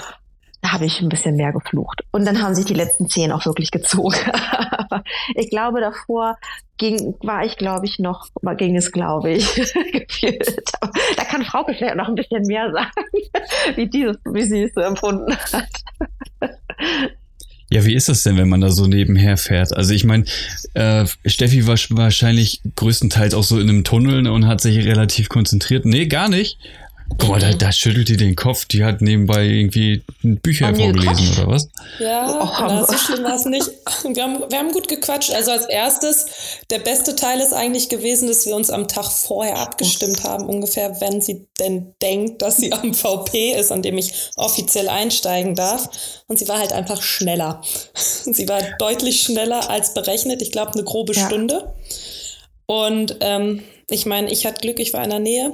[0.61, 2.05] da habe ich ein bisschen mehr geflucht.
[2.09, 4.17] Und dann haben sich die letzten zehn auch wirklich gezogen.
[5.35, 6.37] Ich glaube, davor
[6.77, 8.27] ging, war ich, glaube ich, noch,
[8.57, 9.53] ging es, glaube ich,
[9.91, 10.55] gefühlt.
[11.15, 12.91] da kann Frau vielleicht noch ein bisschen mehr sagen,
[13.75, 15.67] wie, dieses, wie sie es so empfunden hat.
[17.69, 19.75] Ja, wie ist das denn, wenn man da so nebenher fährt?
[19.75, 20.23] Also ich meine,
[20.73, 25.85] äh, Steffi war wahrscheinlich größtenteils auch so in einem Tunnel und hat sich relativ konzentriert.
[25.85, 26.57] Nee, gar nicht.
[27.19, 28.65] Guck mal, da, da schüttelt die den Kopf.
[28.65, 31.69] Die hat nebenbei irgendwie Bücher vorgelesen oder was?
[31.99, 33.65] Ja, oh, na, so schlimm war es nicht.
[34.03, 35.31] Wir haben, wir haben gut gequatscht.
[35.31, 36.27] Also als erstes,
[36.69, 40.99] der beste Teil ist eigentlich gewesen, dass wir uns am Tag vorher abgestimmt haben, ungefähr,
[41.01, 45.89] wenn sie denn denkt, dass sie am VP ist, an dem ich offiziell einsteigen darf.
[46.27, 47.61] Und sie war halt einfach schneller.
[48.23, 50.41] Sie war deutlich schneller als berechnet.
[50.41, 51.25] Ich glaube, eine grobe ja.
[51.25, 51.73] Stunde.
[52.65, 55.53] Und ähm, ich meine, ich hatte Glück, ich war in der Nähe.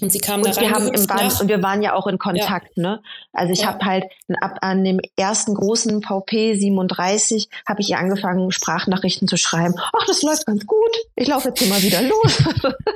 [0.00, 2.18] Und sie kam und da wir haben im waren, Und wir waren ja auch in
[2.18, 2.82] Kontakt, ja.
[2.82, 3.02] ne?
[3.32, 3.66] Also ich ja.
[3.66, 4.04] habe halt
[4.40, 9.74] ab an dem ersten großen VP 37 habe ich ihr angefangen, Sprachnachrichten zu schreiben.
[9.78, 10.96] Ach, das läuft ganz gut.
[11.14, 12.42] Ich laufe jetzt immer wieder los.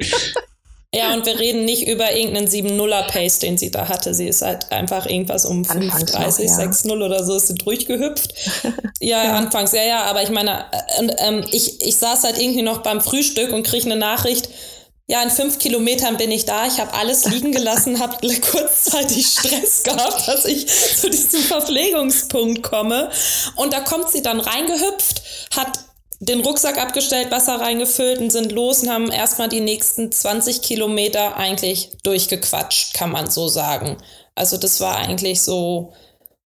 [0.95, 4.15] Ja, und wir reden nicht über irgendeinen 7-0er Pace, den sie da hatte.
[4.15, 6.71] Sie ist halt einfach irgendwas um 5,30, ja.
[6.71, 8.33] 6-0 oder so ist sie durchgehüpft.
[9.01, 12.63] ja, ja, anfangs, ja, ja, aber ich meine, äh, ähm, ich, ich saß halt irgendwie
[12.63, 14.49] noch beim Frühstück und kriege eine Nachricht,
[15.11, 16.67] ja, in fünf Kilometern bin ich da.
[16.67, 23.11] Ich habe alles liegen gelassen, habe kurzzeitig Stress gehabt, dass ich zu diesem Verpflegungspunkt komme.
[23.57, 25.23] Und da kommt sie dann reingehüpft,
[25.57, 25.79] hat
[26.21, 31.37] den Rucksack abgestellt, Wasser reingefüllt und sind los und haben erstmal die nächsten 20 Kilometer
[31.37, 33.97] eigentlich durchgequatscht, kann man so sagen.
[34.35, 35.95] Also das war eigentlich so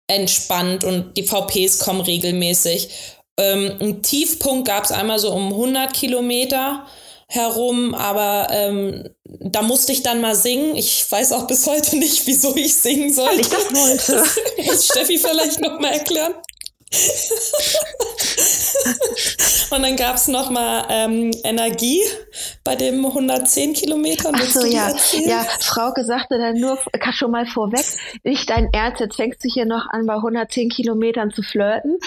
[0.08, 2.89] entspannt und die VPs kommen regelmäßig.
[3.38, 6.86] Ähm, ein Tiefpunkt gab es einmal so um 100 Kilometer
[7.27, 10.75] herum, aber ähm, da musste ich dann mal singen.
[10.75, 13.41] Ich weiß auch bis heute nicht, wieso ich singen sollte.
[13.41, 14.23] Ich das wollte.
[14.81, 16.33] Steffi vielleicht noch mal erklären.
[19.71, 22.02] und dann gab es nochmal ähm, Energie
[22.63, 24.36] bei dem 110 Kilometern.
[24.36, 24.93] Ach so, ja.
[25.26, 26.78] Ja, Frauke sagte dann nur
[27.13, 27.86] schon mal vorweg,
[28.24, 31.98] nicht dein Ernst, jetzt fängst du hier noch an, bei 110 Kilometern zu flirten.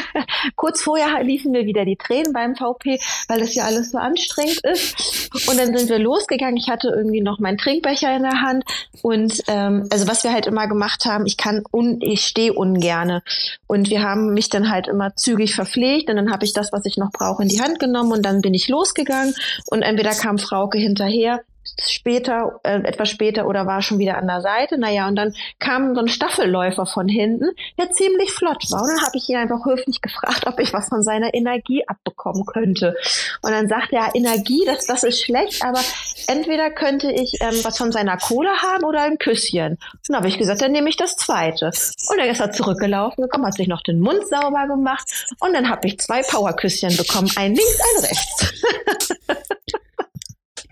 [0.56, 4.60] Kurz vorher liefen wir wieder die Tränen beim VP, weil das ja alles so anstrengend
[4.64, 5.30] ist.
[5.48, 6.56] Und dann sind wir losgegangen.
[6.56, 8.64] Ich hatte irgendwie noch meinen Trinkbecher in der Hand.
[9.02, 13.22] Und ähm, also was wir halt immer gemacht haben, ich kann un ich stehe ungerne.
[13.66, 16.84] Und wir haben mich dann halt immer zügig verpflegt und dann habe ich das, was
[16.86, 19.34] ich noch brauche, in die Hand genommen und dann bin ich losgegangen
[19.66, 21.40] und entweder kam Frauke hinterher
[21.80, 24.78] später, äh, etwas später oder war schon wieder an der Seite.
[24.78, 28.82] Naja, und dann kam so ein Staffelläufer von hinten, der ziemlich flott war.
[28.82, 32.44] Und dann habe ich ihn einfach höflich gefragt, ob ich was von seiner Energie abbekommen
[32.46, 32.96] könnte.
[33.42, 35.80] Und dann sagte er, Energie, das, das ist schlecht, aber
[36.26, 39.72] entweder könnte ich ähm, was von seiner Kohle haben oder ein Küsschen.
[39.72, 41.70] Und dann habe ich gesagt, dann nehme ich das zweite.
[42.08, 45.04] Und er ist er zurückgelaufen gekommen, hat sich noch den Mund sauber gemacht
[45.40, 48.54] und dann habe ich zwei Powerküsschen bekommen, ein links, ein rechts.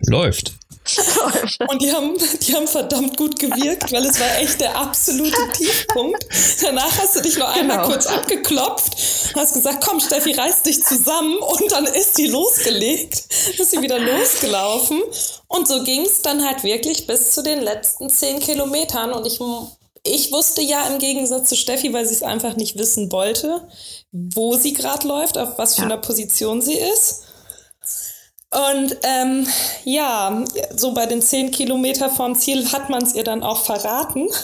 [0.08, 0.54] Läuft.
[1.68, 6.24] Und die haben, die haben verdammt gut gewirkt, weil es war echt der absolute Tiefpunkt.
[6.62, 7.88] Danach hast du dich noch einmal genau.
[7.88, 8.96] kurz abgeklopft,
[9.35, 13.24] hast gesagt, komm Steffi, reiß dich zusammen und dann ist die losgelegt,
[13.59, 15.03] ist sie wieder losgelaufen.
[15.48, 19.12] Und so ging es dann halt wirklich bis zu den letzten zehn Kilometern.
[19.12, 19.40] Und ich,
[20.05, 23.68] ich wusste ja im Gegensatz zu Steffi, weil sie es einfach nicht wissen wollte,
[24.12, 25.87] wo sie gerade läuft, auf was für ja.
[25.87, 27.22] einer Position sie ist.
[28.52, 29.46] Und ähm,
[29.84, 34.28] ja, so bei den zehn Kilometer vom Ziel hat man es ihr dann auch verraten.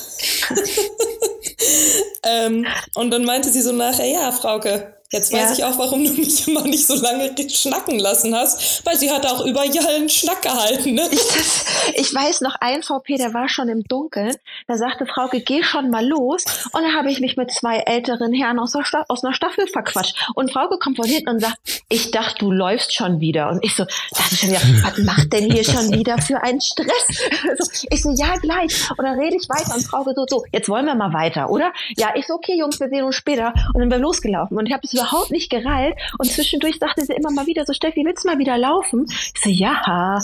[2.22, 5.52] ähm, und dann meinte sie so nachher, ja, Frauke, Jetzt weiß ja.
[5.52, 9.26] ich auch, warum du mich immer nicht so lange schnacken lassen hast, weil sie hat
[9.26, 10.94] auch über einen Schnack gehalten.
[10.94, 11.08] Ne?
[11.10, 11.64] Ich, das,
[11.94, 14.34] ich weiß noch, ein VP, der war schon im Dunkeln.
[14.66, 16.44] Da sagte Frauke, geh schon mal los.
[16.72, 20.16] Und dann habe ich mich mit zwei älteren Herren aus, der aus einer Staffel verquatscht.
[20.34, 21.56] Und Frauke kommt von hinten und sagt,
[21.88, 23.50] ich dachte, du läufst schon wieder.
[23.50, 27.86] Und ich so, dachte schon wieder, was macht denn hier schon wieder für einen Stress?
[27.90, 28.90] ich so, ja, gleich.
[28.90, 31.72] Und dann rede ich weiter und Frauke so, so, jetzt wollen wir mal weiter, oder?
[31.96, 33.52] Ja, ich so, okay, Jungs, wir sehen uns später.
[33.72, 34.56] Und dann bin wir losgelaufen.
[34.56, 35.94] Und ich habe es überhaupt nicht gereilt.
[36.18, 39.06] Und zwischendurch sagte sie immer mal wieder so, Steffi, willst du mal wieder laufen?
[39.08, 40.20] Ich so, ja.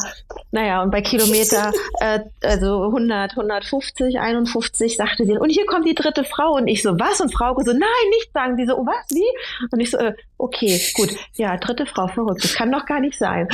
[0.51, 5.95] Naja, und bei Kilometer, äh, also 100, 150, 51, sagte sie, und hier kommt die
[5.95, 6.55] dritte Frau.
[6.55, 7.21] Und ich so, was?
[7.21, 8.57] Und Frau so, nein, nicht sagen.
[8.57, 9.69] Die so, oh, was, wie?
[9.71, 11.11] Und ich so, äh, okay, gut.
[11.35, 12.45] Ja, dritte Frau, verrückt.
[12.45, 13.49] Das kann doch gar nicht sein.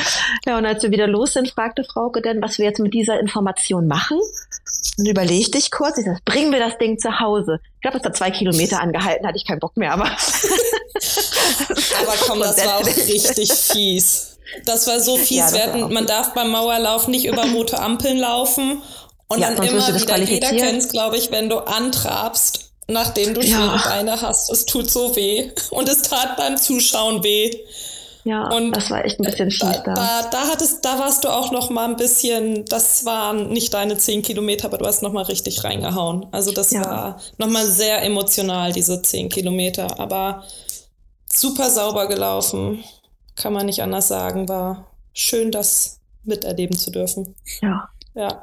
[0.46, 3.20] Ja, und als wir wieder los sind, fragte Frauke dann, was wir jetzt mit dieser
[3.20, 4.18] Information machen.
[4.96, 7.60] Und überlegte ich kurz, ich sag, bringen wir das Ding zu Hause.
[7.76, 10.04] Ich glaube, es hat zwei Kilometer angehalten, hatte ich keinen Bock mehr, aber.
[12.00, 14.38] aber komm, das war auch richtig fies.
[14.64, 15.52] Das war so fies.
[15.52, 18.82] Ja, hatten, man darf beim Mauerlauf nicht über rote Ampeln laufen.
[19.28, 23.42] Und ja, dann immer wieder, jeder kennt es, glaube ich, wenn du antrabst, nachdem du
[23.42, 23.82] schwere ja.
[23.84, 24.50] Beine hast.
[24.50, 25.50] Es tut so weh.
[25.70, 27.50] Und es tat beim Zuschauen weh.
[28.28, 29.94] Ja, und das war echt ein bisschen fies da.
[29.94, 33.96] Da, da, hattest, da warst du auch noch mal ein bisschen, das waren nicht deine
[33.96, 36.26] zehn Kilometer, aber du hast noch mal richtig reingehauen.
[36.30, 36.84] Also das ja.
[36.84, 39.98] war noch mal sehr emotional, diese zehn Kilometer.
[39.98, 40.44] Aber
[41.24, 42.84] super sauber gelaufen,
[43.34, 44.46] kann man nicht anders sagen.
[44.46, 47.34] War schön, das miterleben zu dürfen.
[47.62, 47.88] Ja.
[48.14, 48.42] Ja.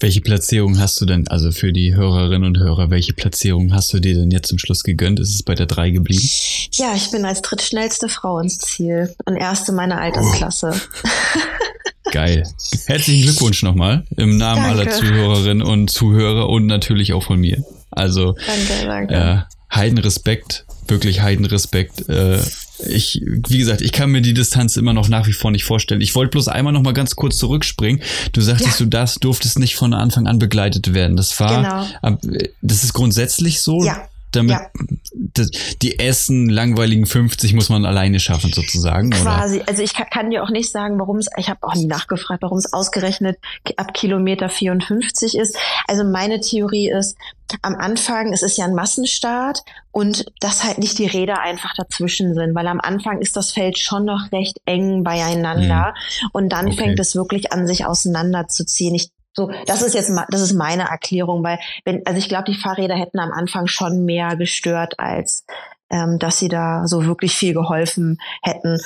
[0.00, 4.00] Welche Platzierung hast du denn, also für die Hörerinnen und Hörer, welche Platzierung hast du
[4.00, 5.20] dir denn jetzt zum Schluss gegönnt?
[5.20, 6.28] Ist es bei der 3 geblieben?
[6.72, 10.72] Ja, ich bin als drittschnellste Frau ins Ziel und erste meiner Altersklasse.
[10.74, 12.10] Oh.
[12.10, 12.42] Geil.
[12.86, 14.80] Herzlichen Glückwunsch nochmal im Namen danke.
[14.80, 17.64] aller Zuhörerinnen und Zuhörer und natürlich auch von mir.
[17.90, 19.14] Also, danke, danke.
[19.14, 22.08] Äh, Heidenrespekt, wirklich Heidenrespekt.
[22.08, 22.38] Äh,
[22.86, 26.00] ich, wie gesagt, ich kann mir die Distanz immer noch nach wie vor nicht vorstellen.
[26.00, 28.02] Ich wollte bloß einmal noch mal ganz kurz zurückspringen.
[28.32, 28.84] Du sagtest, ja.
[28.84, 31.16] du das durftest nicht von Anfang an begleitet werden.
[31.16, 32.18] Das war, genau.
[32.62, 33.84] das ist grundsätzlich so.
[33.84, 34.70] Ja damit ja.
[35.12, 39.10] das, die Essen langweiligen 50 muss man alleine schaffen sozusagen.
[39.10, 39.56] Quasi.
[39.56, 39.68] Oder?
[39.68, 42.42] Also ich kann, kann, dir auch nicht sagen, warum es, ich habe auch nie nachgefragt,
[42.42, 43.38] warum es ausgerechnet
[43.76, 45.56] ab Kilometer 54 ist.
[45.86, 47.16] Also meine Theorie ist,
[47.60, 52.34] am Anfang, es ist ja ein Massenstart und dass halt nicht die Räder einfach dazwischen
[52.34, 56.28] sind, weil am Anfang ist das Feld schon noch recht eng beieinander mhm.
[56.32, 56.76] und dann okay.
[56.76, 58.94] fängt es wirklich an, sich auseinanderzuziehen.
[58.94, 62.58] Ich so, das ist jetzt das ist meine Erklärung, weil wenn also ich glaube, die
[62.58, 65.44] Fahrräder hätten am Anfang schon mehr gestört, als
[65.90, 68.80] ähm, dass sie da so wirklich viel geholfen hätten.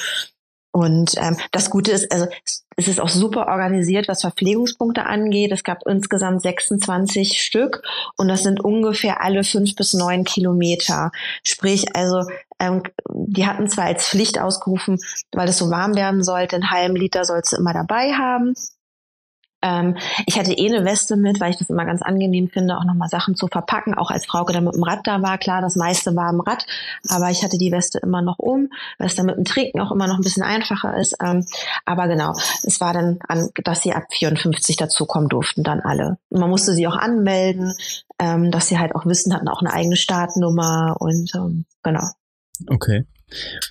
[0.72, 2.26] Und ähm, das Gute ist, also
[2.76, 5.50] es ist auch super organisiert, was Verpflegungspunkte angeht.
[5.50, 7.82] Es gab insgesamt 26 Stück
[8.18, 11.12] und das sind ungefähr alle fünf bis neun Kilometer.
[11.42, 12.28] Sprich, also
[12.58, 14.98] ähm, die hatten zwar als Pflicht ausgerufen,
[15.32, 18.54] weil es so warm werden sollte, einen halben Liter sollst du immer dabei haben.
[19.66, 22.84] Ähm, ich hatte eh eine Weste mit, weil ich das immer ganz angenehm finde, auch
[22.84, 25.38] nochmal Sachen zu verpacken, auch als Frauke da mit dem Rad da war.
[25.38, 26.66] Klar, das meiste war im Rad,
[27.08, 29.90] aber ich hatte die Weste immer noch um, weil es dann mit dem Trinken auch
[29.90, 31.16] immer noch ein bisschen einfacher ist.
[31.20, 31.44] Ähm,
[31.84, 36.18] aber genau, es war dann, an, dass sie ab 54 dazukommen durften, dann alle.
[36.30, 37.74] man musste sie auch anmelden,
[38.20, 42.08] ähm, dass sie halt auch wissen, hatten auch eine eigene Startnummer und ähm, genau.
[42.68, 43.04] Okay.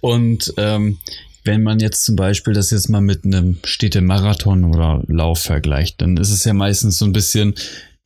[0.01, 0.99] Und ähm,
[1.45, 6.17] wenn man jetzt zum Beispiel das jetzt mal mit einem Städte-Marathon oder Lauf vergleicht, dann
[6.17, 7.53] ist es ja meistens so ein bisschen,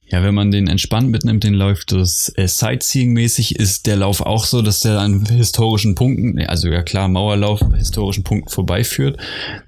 [0.08, 4.43] ja, wenn man den entspannt mitnimmt, den läuft das äh, Sightseeing-mäßig, ist der Lauf auch
[4.43, 9.17] so, dass der an historischen Punkten, also ja klar, Mauerlauf, historischen Punkten vorbeiführt.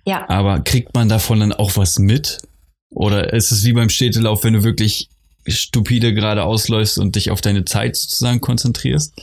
[0.06, 0.28] Ja.
[0.30, 2.40] Aber kriegt man davon dann auch was mit?
[2.90, 5.08] Oder ist es wie beim Städtelauf, wenn du wirklich
[5.48, 9.14] stupide gerade ausläufst und dich auf deine Zeit sozusagen konzentrierst?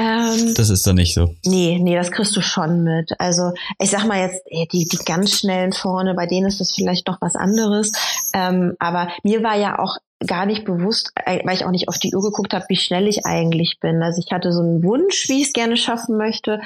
[0.00, 1.34] Ähm, das ist dann nicht so.
[1.44, 3.12] Nee, nee, das kriegst du schon mit.
[3.18, 7.06] Also ich sag mal jetzt, die, die ganz schnellen vorne, bei denen ist das vielleicht
[7.06, 7.92] noch was anderes.
[8.32, 11.98] Ähm, aber mir war ja auch gar nicht bewusst, äh, weil ich auch nicht auf
[11.98, 14.02] die Uhr geguckt habe, wie schnell ich eigentlich bin.
[14.02, 16.60] Also ich hatte so einen Wunsch, wie ich es gerne schaffen möchte.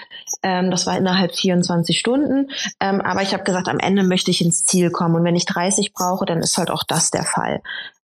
[0.45, 2.51] Ähm, das war innerhalb 24 Stunden.
[2.79, 5.17] Ähm, aber ich habe gesagt, am Ende möchte ich ins Ziel kommen.
[5.17, 7.63] Und wenn ich 30 brauche, dann ist halt auch das der Fall.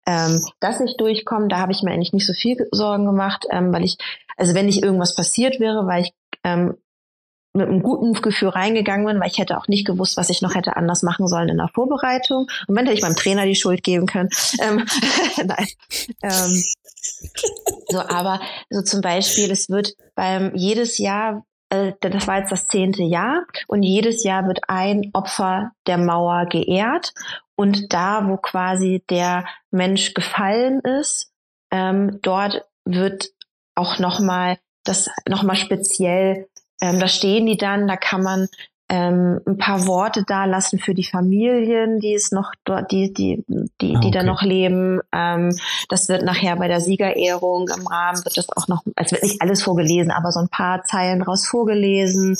[0.07, 3.73] Ähm, dass ich durchkomme, da habe ich mir eigentlich nicht so viel Sorgen gemacht, ähm,
[3.73, 3.99] weil ich
[4.37, 6.13] also wenn nicht irgendwas passiert wäre, weil ich
[6.45, 6.77] ähm,
[7.53, 10.55] mit einem guten Gefühl reingegangen bin, weil ich hätte auch nicht gewusst, was ich noch
[10.55, 12.49] hätte anders machen sollen in der Vorbereitung.
[12.67, 14.29] Und wenn hätte ich meinem Trainer die Schuld geben können.
[14.61, 14.85] Ähm,
[15.45, 15.67] nein.
[16.23, 16.63] Ähm,
[17.89, 22.69] so, aber so zum Beispiel, es wird beim jedes Jahr, äh, das war jetzt das
[22.69, 27.15] zehnte Jahr, und jedes Jahr wird ein Opfer der Mauer geehrt.
[27.57, 31.33] Und da, wo quasi der Mensch gefallen ist,
[31.71, 33.31] ähm, dort wird
[33.75, 36.47] auch nochmal das nochmal speziell
[36.81, 38.49] Ähm, da stehen die dann, da kann man
[38.91, 43.45] ähm, ein paar Worte da lassen für die Familien, die es noch dort, die, die,
[43.81, 44.29] die, Ah, die da okay.
[44.29, 45.01] noch leben.
[45.13, 45.57] Ähm,
[45.89, 49.41] das wird nachher bei der Siegerehrung im Rahmen wird das auch noch, es wird nicht
[49.43, 52.37] alles vorgelesen, aber so ein paar Zeilen draus vorgelesen.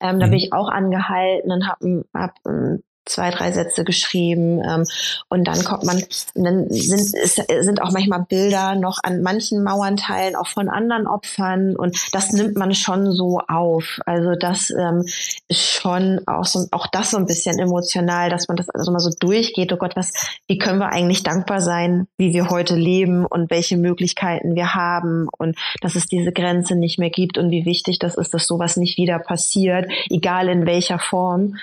[0.00, 0.30] Ähm, da Mhm.
[0.30, 4.62] bin ich auch angehalten und habe hab, ähm, zwei, drei Sätze geschrieben.
[4.62, 4.84] Ähm,
[5.28, 6.02] und dann kommt man,
[6.34, 11.76] dann sind, es sind auch manchmal Bilder noch an manchen Mauernteilen auch von anderen Opfern
[11.76, 14.00] und das nimmt man schon so auf.
[14.06, 15.04] Also das ähm,
[15.48, 19.00] ist schon auch so, auch das so ein bisschen emotional, dass man das also mal
[19.00, 19.72] so durchgeht.
[19.72, 20.12] Oh Gott, was,
[20.46, 25.28] wie können wir eigentlich dankbar sein, wie wir heute leben und welche Möglichkeiten wir haben
[25.36, 28.76] und dass es diese Grenze nicht mehr gibt und wie wichtig das ist, dass sowas
[28.76, 31.56] nicht wieder passiert, egal in welcher Form.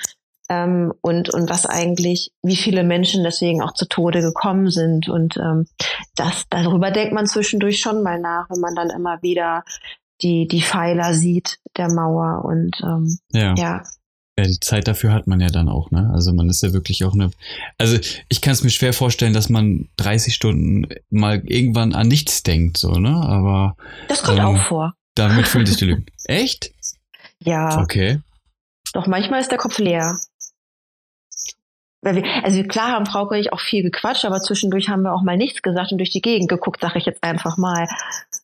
[0.49, 5.09] Ähm, und, und was eigentlich, wie viele Menschen deswegen auch zu Tode gekommen sind.
[5.09, 5.67] Und ähm,
[6.15, 9.63] das, darüber denkt man zwischendurch schon mal nach, wenn man dann immer wieder
[10.21, 12.45] die, die Pfeiler sieht der Mauer.
[12.45, 13.55] Und ähm, Ja.
[13.55, 13.83] ja,
[14.37, 16.11] Ja, die Zeit dafür hat man ja dann auch, ne?
[16.13, 17.31] Also man ist ja wirklich auch eine.
[17.79, 17.97] Also
[18.29, 22.77] ich kann es mir schwer vorstellen, dass man 30 Stunden mal irgendwann an nichts denkt,
[22.77, 23.15] so, ne?
[23.15, 23.75] Aber
[24.09, 24.93] das kommt Ähm, auch vor.
[25.15, 26.05] damit fühlt sich die Lügen.
[26.25, 26.71] Echt?
[27.43, 28.19] Ja, Okay.
[28.93, 30.17] doch manchmal ist der Kopf leer.
[32.05, 35.11] Weil wir, also klar haben Frau und ich auch viel gequatscht, aber zwischendurch haben wir
[35.11, 37.87] auch mal nichts gesagt und durch die Gegend geguckt, sage ich jetzt einfach mal.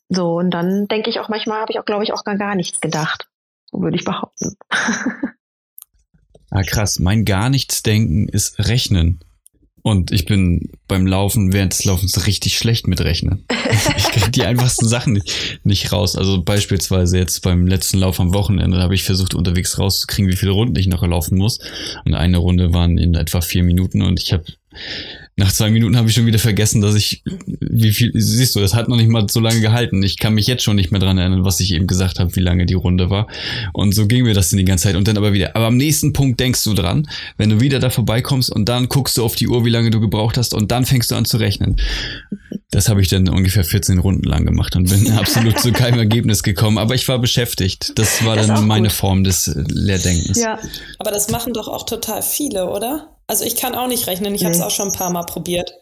[0.09, 2.55] So, und dann denke ich auch manchmal, habe ich auch, glaube ich, auch gar, gar
[2.55, 3.29] nichts gedacht.
[3.71, 4.57] So würde ich behaupten.
[6.53, 6.99] Ah, krass.
[6.99, 9.21] Mein gar nichts denken ist Rechnen.
[9.83, 13.45] Und ich bin beim Laufen, während des Laufens richtig schlecht mit Rechnen.
[13.97, 16.15] Ich kriege die einfachsten Sachen nicht, nicht raus.
[16.15, 20.51] Also beispielsweise jetzt beim letzten Lauf am Wochenende habe ich versucht, unterwegs rauszukriegen, wie viele
[20.51, 21.59] Runden ich noch laufen muss.
[22.05, 24.43] Und eine Runde waren in etwa vier Minuten und ich habe
[25.41, 27.23] nach zwei Minuten habe ich schon wieder vergessen, dass ich,
[27.59, 30.03] wie viel, siehst du, das hat noch nicht mal so lange gehalten.
[30.03, 32.41] Ich kann mich jetzt schon nicht mehr dran erinnern, was ich eben gesagt habe, wie
[32.41, 33.25] lange die Runde war.
[33.73, 35.55] Und so ging mir das dann die ganze Zeit und dann aber wieder.
[35.55, 39.17] Aber am nächsten Punkt denkst du dran, wenn du wieder da vorbeikommst und dann guckst
[39.17, 41.37] du auf die Uhr, wie lange du gebraucht hast und dann fängst du an zu
[41.37, 41.77] rechnen.
[42.69, 46.43] Das habe ich dann ungefähr 14 Runden lang gemacht und bin absolut zu keinem Ergebnis
[46.43, 46.77] gekommen.
[46.77, 47.93] Aber ich war beschäftigt.
[47.95, 48.95] Das war Das dann meine gut.
[48.95, 50.39] Form des Leerdenkens.
[50.39, 50.59] Ja,
[50.99, 53.09] Aber das machen doch auch total viele, oder?
[53.31, 55.73] Also ich kann auch nicht rechnen, ich habe es auch schon ein paar Mal probiert.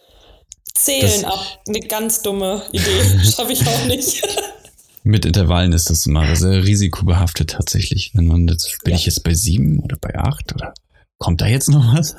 [0.75, 4.21] Zählen Das- ab, eine ganz dumme Idee, schaffe ich auch nicht.
[5.03, 8.11] Mit Intervallen ist das immer sehr risikobehaftet tatsächlich.
[8.13, 8.99] Wenn man jetzt, bin Ja.
[8.99, 10.75] ich jetzt bei sieben oder bei acht oder
[11.17, 12.15] kommt da jetzt noch was?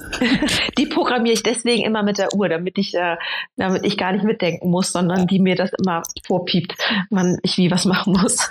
[0.76, 3.14] die programmiere ich deswegen immer mit der Uhr, damit ich, äh,
[3.56, 6.74] damit ich gar nicht mitdenken muss, sondern die mir das immer vorpiept,
[7.10, 8.50] wann ich wie was machen muss.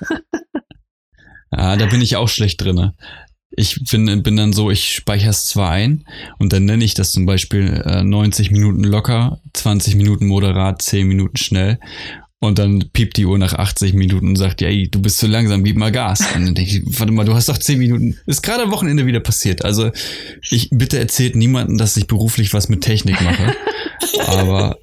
[1.52, 2.96] Ah, da bin ich auch schlecht drinne.
[3.52, 6.06] Ich bin, bin dann so, ich speichere es zwar ein
[6.38, 11.08] und dann nenne ich das zum Beispiel äh, 90 Minuten locker, 20 Minuten moderat, 10
[11.08, 11.80] Minuten schnell.
[12.42, 15.66] Und dann piept die Uhr nach 80 Minuten und sagt, ja, du bist zu langsam,
[15.66, 16.22] gib mal Gas.
[16.34, 18.18] Und dann denke ich, warte mal, du hast doch 10 Minuten.
[18.28, 19.66] Ist gerade am Wochenende wieder passiert.
[19.66, 19.92] Also
[20.50, 23.56] ich bitte erzählt niemanden, dass ich beruflich was mit Technik mache.
[24.28, 24.78] Aber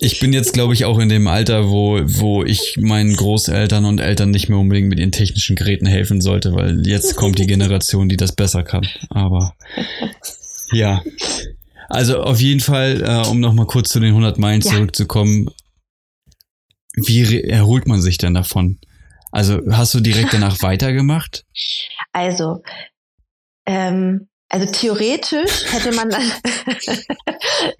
[0.00, 4.00] ich bin jetzt, glaube ich, auch in dem Alter, wo, wo ich meinen Großeltern und
[4.00, 8.10] Eltern nicht mehr unbedingt mit ihren technischen Geräten helfen sollte, weil jetzt kommt die Generation,
[8.10, 8.86] die das besser kann.
[9.10, 9.54] Aber
[10.72, 11.02] ja.
[11.88, 14.72] Also auf jeden Fall, äh, um nochmal kurz zu den 100 Meilen Ja.
[14.72, 15.50] zurückzukommen,
[16.94, 18.78] wie erholt man sich denn davon?
[19.30, 21.44] Also hast du direkt danach weitergemacht?
[22.12, 22.62] Also,
[23.66, 26.22] ähm, also theoretisch hätte man dann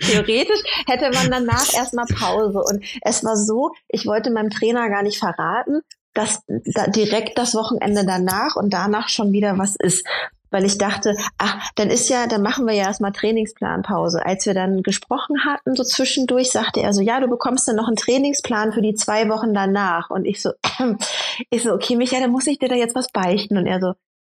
[0.00, 2.58] theoretisch hätte man danach erstmal Pause.
[2.58, 5.80] Und es war so, ich wollte meinem Trainer gar nicht verraten,
[6.12, 6.42] dass
[6.74, 10.06] da direkt das Wochenende danach und danach schon wieder was ist.
[10.50, 14.24] Weil ich dachte, ach, dann ist ja, dann machen wir ja erstmal Trainingsplanpause.
[14.24, 17.88] Als wir dann gesprochen hatten, so zwischendurch, sagte er so, ja, du bekommst dann noch
[17.88, 20.10] einen Trainingsplan für die zwei Wochen danach.
[20.10, 20.52] Und ich so,
[21.50, 23.56] ich so, okay, Michael, dann muss ich dir da jetzt was beichten.
[23.58, 23.92] Und er so,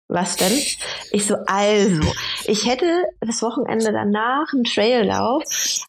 [0.07, 0.51] was denn?
[1.11, 2.11] Ich so, also,
[2.45, 5.43] ich hätte das Wochenende danach einen Traillauf,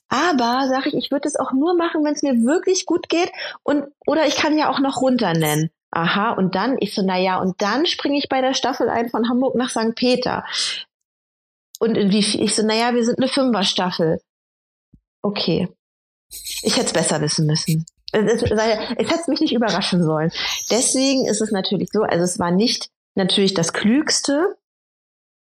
[0.09, 3.31] aber sage ich, ich würde es auch nur machen, wenn es mir wirklich gut geht
[3.63, 5.71] und oder ich kann ja auch noch runter nennen.
[5.95, 9.11] Aha, und dann, ich so, na ja, und dann springe ich bei der Staffel ein
[9.11, 9.95] von Hamburg nach St.
[9.95, 10.45] Peter.
[11.79, 12.19] Und wie?
[12.19, 14.21] Ich so, na ja, wir sind eine Fünfer-Staffel.
[15.23, 15.69] Okay.
[16.63, 17.87] Ich hätte es besser wissen müssen.
[18.11, 20.33] Es, es, es hätte mich nicht überraschen sollen.
[20.69, 24.57] Deswegen ist es natürlich so, also es war nicht natürlich das Klügste,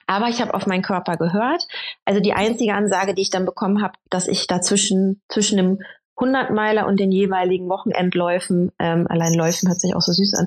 [0.06, 1.66] aber ich habe auf meinen Körper gehört.
[2.06, 5.82] Also die einzige Ansage, die ich dann bekommen habe, dass ich dazwischen zwischen dem
[6.18, 10.46] 100 Meiler und den jeweiligen Wochenendläufen, ähm, allein Läufen hört sich auch so süß an,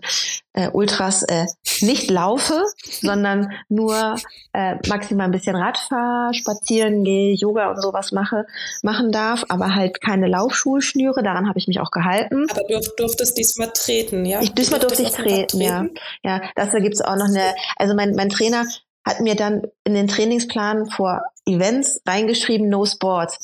[0.54, 1.46] äh, Ultras äh,
[1.82, 2.64] nicht laufe,
[3.02, 4.16] sondern nur
[4.54, 8.46] äh, maximal ein bisschen Radfahr, spazieren gehe, Yoga und sowas mache,
[8.84, 11.24] machen darf, aber halt keine Laufschuhe schnüre.
[11.24, 12.48] Daran habe ich mich auch gehalten.
[12.50, 14.42] Aber du durftest diesmal treten, ja?
[14.42, 15.86] Ich, diesmal durfte ich treten, treten, ja.
[16.24, 18.66] Ja, dafür gibt's auch noch eine, also mein, mein Trainer
[19.06, 23.40] hat mir dann in den Trainingsplan vor Events reingeschrieben, no sports.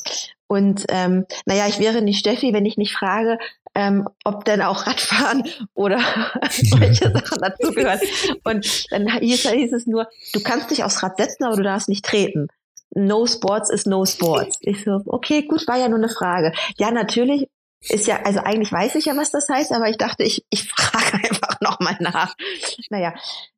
[0.48, 3.38] Und ähm, naja, ich wäre nicht Steffi, wenn ich nicht frage,
[3.76, 5.44] ähm, ob denn auch Radfahren
[5.74, 6.00] oder
[6.50, 8.00] solche Sachen dazugehören.
[8.44, 11.90] Und dann hieß, hieß es nur, du kannst dich aufs Rad setzen, aber du darfst
[11.90, 12.48] nicht treten.
[12.96, 14.58] No Sports ist No Sports.
[14.62, 16.54] Ich so, okay, gut, war ja nur eine Frage.
[16.78, 17.48] Ja, natürlich
[17.90, 20.64] ist ja, also eigentlich weiß ich ja, was das heißt, aber ich dachte, ich, ich
[20.76, 22.36] frage einfach nochmal nach.
[22.90, 23.14] Naja,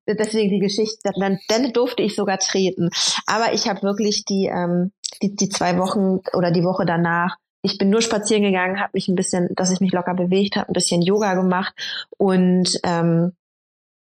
[0.07, 2.89] deswegen die Geschichte, dann, dann durfte ich sogar treten.
[3.25, 7.77] Aber ich habe wirklich die, ähm, die, die zwei Wochen oder die Woche danach ich
[7.77, 10.73] bin nur spazieren gegangen, habe mich ein bisschen, dass ich mich locker bewegt habe, ein
[10.73, 11.73] bisschen Yoga gemacht
[12.17, 13.33] und ähm,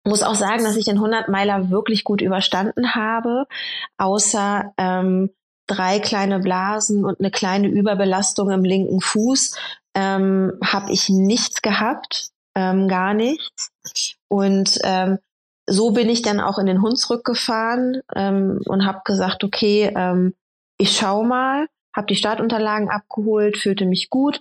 [0.04, 3.46] muss auch sagen, dass ich den 100 Meiler wirklich gut überstanden habe,
[3.98, 5.30] außer ähm,
[5.66, 9.56] drei kleine Blasen und eine kleine Überbelastung im linken Fuß
[9.94, 13.70] ähm, habe ich nichts gehabt, ähm, gar nichts.
[14.28, 15.18] Und ähm,
[15.66, 20.34] so bin ich dann auch in den Hunsrück gefahren ähm, und habe gesagt, okay, ähm,
[20.78, 24.40] ich schau mal, habe die Startunterlagen abgeholt, fühlte mich gut,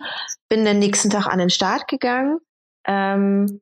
[0.50, 2.40] bin den nächsten Tag an den Start gegangen.
[2.86, 3.60] Ähm,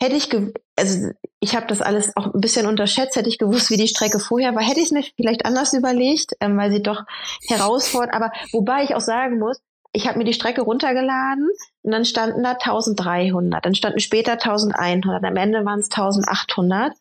[0.00, 0.28] hätte ich,
[0.76, 1.10] also
[1.40, 4.54] ich habe das alles auch ein bisschen unterschätzt, hätte ich gewusst, wie die Strecke vorher
[4.54, 7.04] war, hätte ich es mir vielleicht anders überlegt, ähm, weil sie doch
[7.46, 8.14] herausfordert.
[8.14, 9.60] Aber wobei ich auch sagen muss,
[9.92, 11.48] ich habe mir die Strecke runtergeladen
[11.82, 16.92] und dann standen da 1300, dann standen später 1100, am Ende waren es 1800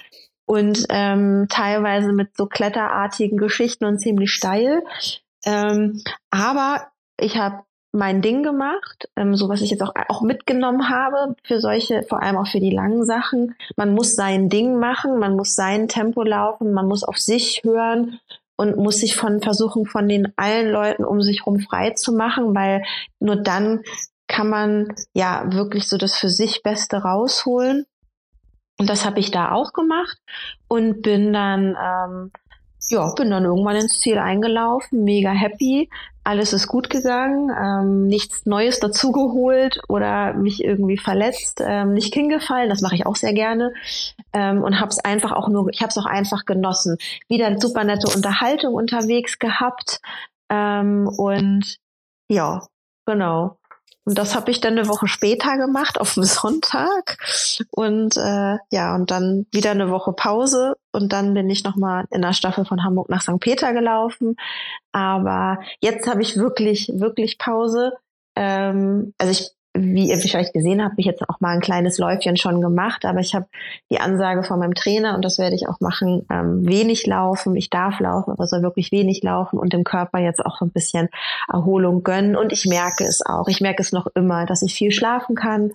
[0.48, 4.82] und ähm, teilweise mit so kletterartigen Geschichten und ziemlich steil.
[5.46, 6.88] Ähm, aber
[7.20, 11.60] ich habe mein Ding gemacht, ähm, so was ich jetzt auch, auch mitgenommen habe für
[11.60, 13.56] solche, vor allem auch für die langen Sachen.
[13.76, 18.20] Man muss sein Ding machen, man muss sein Tempo laufen, man muss auf sich hören
[18.56, 22.56] und muss sich von versuchen, von den allen Leuten um sich herum frei zu machen,
[22.56, 22.84] weil
[23.20, 23.84] nur dann
[24.28, 27.86] kann man ja wirklich so das für sich Beste rausholen.
[28.80, 30.18] Und das habe ich da auch gemacht
[30.68, 32.32] und bin dann ähm,
[32.90, 35.90] ja, bin dann irgendwann ins Ziel eingelaufen, mega happy.
[36.24, 42.70] Alles ist gut gegangen, ähm, nichts Neues dazugeholt oder mich irgendwie verletzt, ähm, nicht hingefallen.
[42.70, 43.74] Das mache ich auch sehr gerne
[44.34, 46.98] ähm, und habe es einfach auch nur, ich habe es auch einfach genossen.
[47.30, 50.02] Wieder super nette Unterhaltung unterwegs gehabt
[50.50, 51.78] ähm, und
[52.30, 52.68] ja,
[53.06, 53.57] genau.
[54.08, 57.18] Und das habe ich dann eine Woche später gemacht, auf dem Sonntag.
[57.72, 60.78] Und äh, ja, und dann wieder eine Woche Pause.
[60.94, 63.38] Und dann bin ich nochmal in der Staffel von Hamburg nach St.
[63.42, 64.38] Peter gelaufen.
[64.94, 67.98] Aber jetzt habe ich wirklich, wirklich Pause.
[68.38, 71.98] Ähm, also ich wie ihr vielleicht gesehen habt, habe ich jetzt auch mal ein kleines
[71.98, 73.46] Läufchen schon gemacht, aber ich habe
[73.92, 77.56] die Ansage von meinem Trainer und das werde ich auch machen, ähm, wenig laufen.
[77.56, 80.72] Ich darf laufen, aber soll wirklich wenig laufen und dem Körper jetzt auch so ein
[80.72, 81.10] bisschen
[81.52, 82.36] Erholung gönnen.
[82.36, 83.48] Und ich merke es auch.
[83.48, 85.72] Ich merke es noch immer, dass ich viel schlafen kann,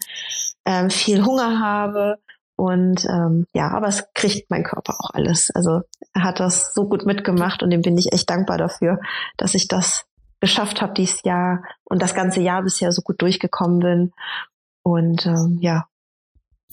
[0.65, 2.19] ähm, viel Hunger habe.
[2.57, 5.51] Und ähm, ja, aber es kriegt mein Körper auch alles.
[5.55, 5.83] Also
[6.13, 9.01] er hat das so gut mitgemacht und dem bin ich echt dankbar dafür,
[9.37, 10.07] dass ich das
[10.43, 14.13] geschafft habe dieses Jahr und das ganze Jahr bisher so gut durchgekommen bin.
[14.83, 15.87] Und ähm, ja.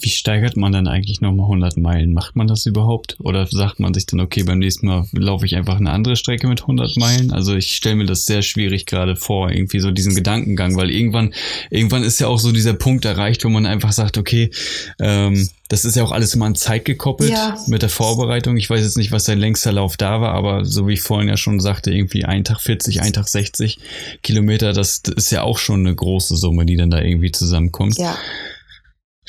[0.02, 2.14] Wie steigert man dann eigentlich nochmal 100 Meilen?
[2.14, 3.18] Macht man das überhaupt?
[3.20, 6.48] Oder sagt man sich dann, okay, beim nächsten Mal laufe ich einfach eine andere Strecke
[6.48, 7.32] mit 100 Meilen?
[7.32, 11.34] Also ich stelle mir das sehr schwierig gerade vor, irgendwie so diesen Gedankengang, weil irgendwann,
[11.70, 14.52] irgendwann ist ja auch so dieser Punkt erreicht, wo man einfach sagt, okay,
[15.00, 17.56] ähm, das ist ja auch alles immer an Zeit gekoppelt ja.
[17.68, 18.58] mit der Vorbereitung.
[18.58, 21.30] Ich weiß jetzt nicht, was dein längster Lauf da war, aber so wie ich vorhin
[21.30, 23.78] ja schon sagte, irgendwie ein Tag 40, ein Tag 60
[24.24, 28.00] Kilometer, das ist ja auch schon eine große Summe, die dann da irgendwie zusammenkommt.
[28.00, 28.18] Ja.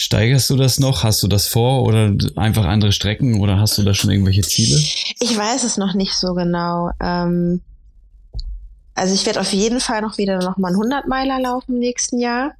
[0.01, 1.05] Steigerst du das noch?
[1.05, 4.77] Hast du das vor oder einfach andere Strecken oder hast du da schon irgendwelche Ziele?
[5.21, 6.91] Ich weiß es noch nicht so genau.
[7.03, 7.61] Ähm,
[8.95, 11.81] also ich werde auf jeden Fall noch wieder noch mal einen 100 Meiler laufen im
[11.81, 12.53] nächsten Jahr.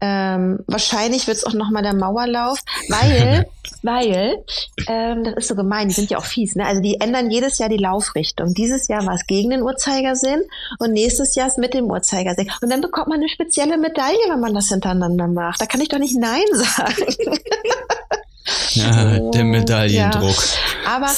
[0.00, 3.46] Ähm, wahrscheinlich wird es auch nochmal der Mauerlauf, weil,
[3.82, 4.42] weil,
[4.88, 6.64] ähm, das ist so gemein, die sind ja auch fies, ne?
[6.66, 8.54] Also die ändern jedes Jahr die Laufrichtung.
[8.54, 10.42] Dieses Jahr war es gegen den Uhrzeigersinn
[10.78, 12.50] und nächstes Jahr ist mit dem Uhrzeigersinn.
[12.62, 15.60] Und dann bekommt man eine spezielle Medaille, wenn man das hintereinander macht.
[15.60, 17.14] Da kann ich doch nicht Nein sagen.
[18.70, 20.36] Ja, der Medaillendruck.
[20.84, 20.96] Ja.
[20.96, 21.10] Aber,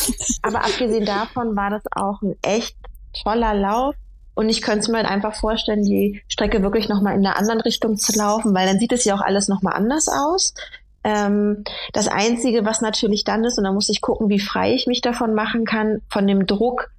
[0.42, 2.76] aber abgesehen davon war das auch ein echt
[3.22, 3.94] toller Lauf.
[4.34, 7.96] Und ich könnte mir halt einfach vorstellen, die Strecke wirklich nochmal in einer anderen Richtung
[7.96, 10.54] zu laufen, weil dann sieht es ja auch alles nochmal anders aus.
[11.04, 14.86] Ähm, das Einzige, was natürlich dann ist, und da muss ich gucken, wie frei ich
[14.86, 16.90] mich davon machen kann, von dem Druck,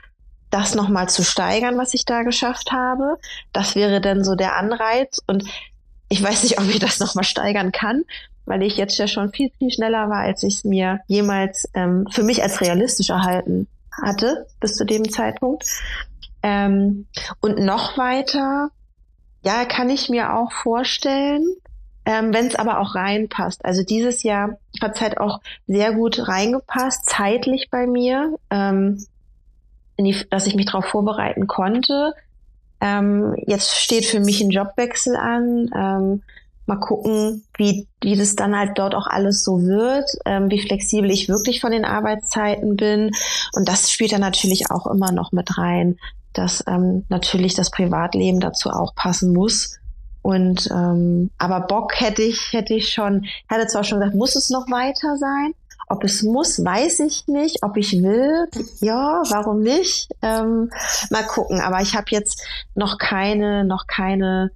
[0.49, 3.17] das nochmal zu steigern, was ich da geschafft habe.
[3.53, 5.19] Das wäre dann so der Anreiz.
[5.25, 5.45] Und
[6.09, 8.03] ich weiß nicht, ob ich das nochmal steigern kann,
[8.45, 12.05] weil ich jetzt ja schon viel, viel schneller war, als ich es mir jemals ähm,
[12.11, 13.67] für mich als realistisch erhalten
[14.01, 15.65] hatte bis zu dem Zeitpunkt.
[16.43, 17.07] Ähm,
[17.39, 18.69] und noch weiter,
[19.43, 21.45] ja, kann ich mir auch vorstellen,
[22.05, 23.63] ähm, wenn es aber auch reinpasst.
[23.63, 29.05] Also dieses Jahr hat es halt auch sehr gut reingepasst, zeitlich bei mir, ähm,
[29.97, 32.13] die, dass ich mich darauf vorbereiten konnte.
[32.81, 35.69] Ähm, jetzt steht für mich ein Jobwechsel an.
[35.73, 36.23] Ähm,
[36.65, 41.11] mal gucken, wie, wie das dann halt dort auch alles so wird, ähm, wie flexibel
[41.11, 43.11] ich wirklich von den Arbeitszeiten bin.
[43.53, 45.97] Und das spielt dann natürlich auch immer noch mit rein,
[46.33, 49.79] dass ähm, natürlich das Privatleben dazu auch passen muss.
[50.21, 54.49] Und ähm, aber Bock hätte ich, hätte ich schon, hätte zwar schon gesagt, muss es
[54.49, 55.53] noch weiter sein?
[55.87, 57.61] Ob es muss, weiß ich nicht.
[57.61, 58.47] Ob ich will,
[58.79, 60.09] ja, warum nicht?
[60.21, 60.71] Ähm,
[61.09, 61.59] mal gucken.
[61.59, 62.41] Aber ich habe jetzt
[62.73, 64.51] noch keine, noch keine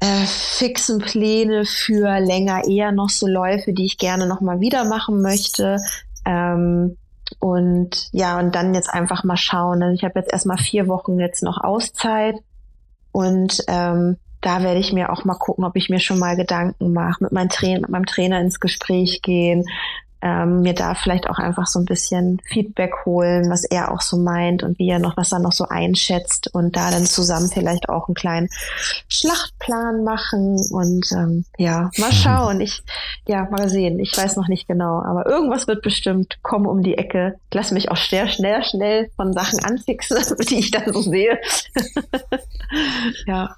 [0.00, 4.84] äh, fixen Pläne für länger, eher noch so Läufe, die ich gerne noch mal wieder
[4.84, 5.76] machen möchte.
[6.24, 6.96] Ähm,
[7.38, 9.82] und ja, und dann jetzt einfach mal schauen.
[9.82, 12.36] Also ich habe jetzt erstmal vier Wochen jetzt noch Auszeit
[13.12, 16.92] und ähm, da werde ich mir auch mal gucken, ob ich mir schon mal Gedanken
[16.92, 19.66] mache, mit, meinem mit meinem Trainer ins Gespräch gehen,
[20.22, 24.16] ähm, mir da vielleicht auch einfach so ein bisschen Feedback holen, was er auch so
[24.16, 27.88] meint und wie er noch, was er noch so einschätzt und da dann zusammen vielleicht
[27.88, 28.48] auch einen kleinen
[29.08, 32.60] Schlachtplan machen und ähm, ja, mal schauen.
[32.60, 32.82] Ich,
[33.26, 33.98] ja, mal sehen.
[33.98, 37.36] Ich weiß noch nicht genau, aber irgendwas wird bestimmt kommen um die Ecke.
[37.50, 40.18] Ich lasse mich auch sehr schnell, schnell von Sachen anfixen,
[40.50, 41.38] die ich dann so sehe.
[43.26, 43.56] ja.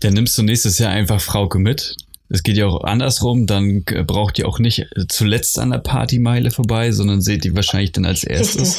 [0.00, 1.96] Dann nimmst du nächstes Jahr einfach Frauke mit.
[2.32, 6.90] Es geht ja auch andersrum, dann braucht ihr auch nicht zuletzt an der Partymeile vorbei,
[6.90, 8.78] sondern seht die wahrscheinlich dann als erstes.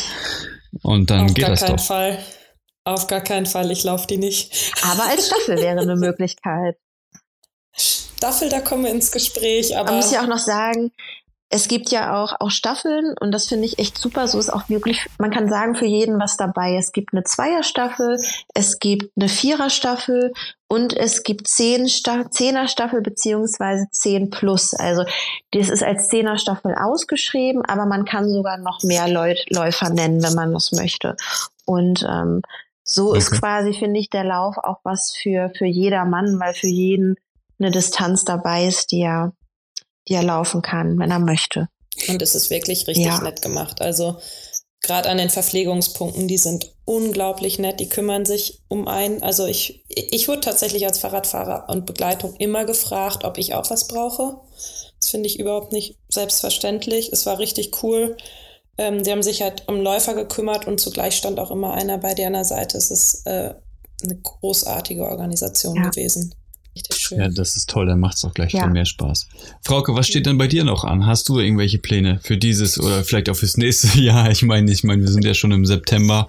[0.82, 1.70] Und dann Auf geht das doch.
[1.70, 2.24] Auf gar keinen Fall.
[2.86, 4.74] Auf gar keinen Fall, ich laufe die nicht.
[4.82, 6.78] Aber als Staffel wäre eine Möglichkeit.
[7.76, 9.78] Staffel, da kommen wir ins Gespräch.
[9.78, 10.91] Aber Man muss ja auch noch sagen,
[11.49, 14.28] es gibt ja auch, auch Staffeln und das finde ich echt super.
[14.28, 16.76] So ist auch wirklich, man kann sagen, für jeden was dabei.
[16.78, 18.18] Es gibt eine Zweierstaffel,
[18.56, 20.34] es gibt eine Viererstaffel
[20.74, 24.74] und es gibt zehn Sta Zehnerstaffel beziehungsweise zehn plus.
[24.74, 25.03] Also
[25.51, 30.34] das ist als Zehnerstaffel ausgeschrieben, aber man kann sogar noch mehr Läu Läufer nennen, wenn
[30.34, 31.15] man das möchte.
[31.65, 32.41] Und ähm,
[32.84, 33.19] so okay.
[33.19, 37.17] ist quasi, finde ich, der Lauf auch was für, für jeder Mann, weil für jeden
[37.59, 39.34] eine Distanz dabei ist, die er
[40.07, 41.69] die er laufen kann, wenn er möchte.
[42.09, 43.21] Und es ist wirklich richtig ja.
[43.21, 43.80] nett gemacht.
[43.80, 44.17] Also
[44.84, 49.23] gerade an den Verpflegungspunkten, die sind unglaublich nett, die kümmern sich um einen.
[49.23, 53.88] Also ich, ich wurde tatsächlich als Fahrradfahrer und Begleitung immer gefragt, ob ich auch was
[53.88, 54.38] brauche.
[54.99, 57.11] Das finde ich überhaupt nicht selbstverständlich.
[57.11, 58.17] Es war richtig cool.
[58.77, 62.13] Ähm, die haben sich halt um Läufer gekümmert und zugleich stand auch immer einer bei
[62.13, 62.77] der Seite.
[62.77, 63.53] Es ist äh,
[64.03, 65.89] eine großartige Organisation ja.
[65.89, 66.36] gewesen.
[66.76, 67.19] Richtig schön.
[67.19, 68.67] Ja, das ist toll, dann macht es auch gleich ja.
[68.67, 69.28] mehr Spaß.
[69.61, 71.05] Frauke, was steht denn bei dir noch an?
[71.05, 74.32] Hast du irgendwelche Pläne für dieses oder vielleicht auch fürs nächste Jahr?
[74.32, 76.28] Ich meine, ich meine, wir sind ja schon im September.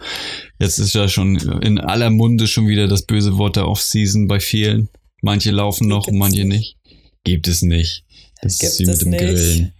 [0.58, 4.40] Jetzt ist ja schon in aller Munde schon wieder das böse Wort der Off-Season bei
[4.40, 4.88] vielen.
[5.22, 6.76] Manche laufen noch und manche nicht.
[7.24, 8.04] Gibt es nicht.
[8.42, 9.20] Das Gibt ist wie mit dem nicht.
[9.20, 9.72] Grillen.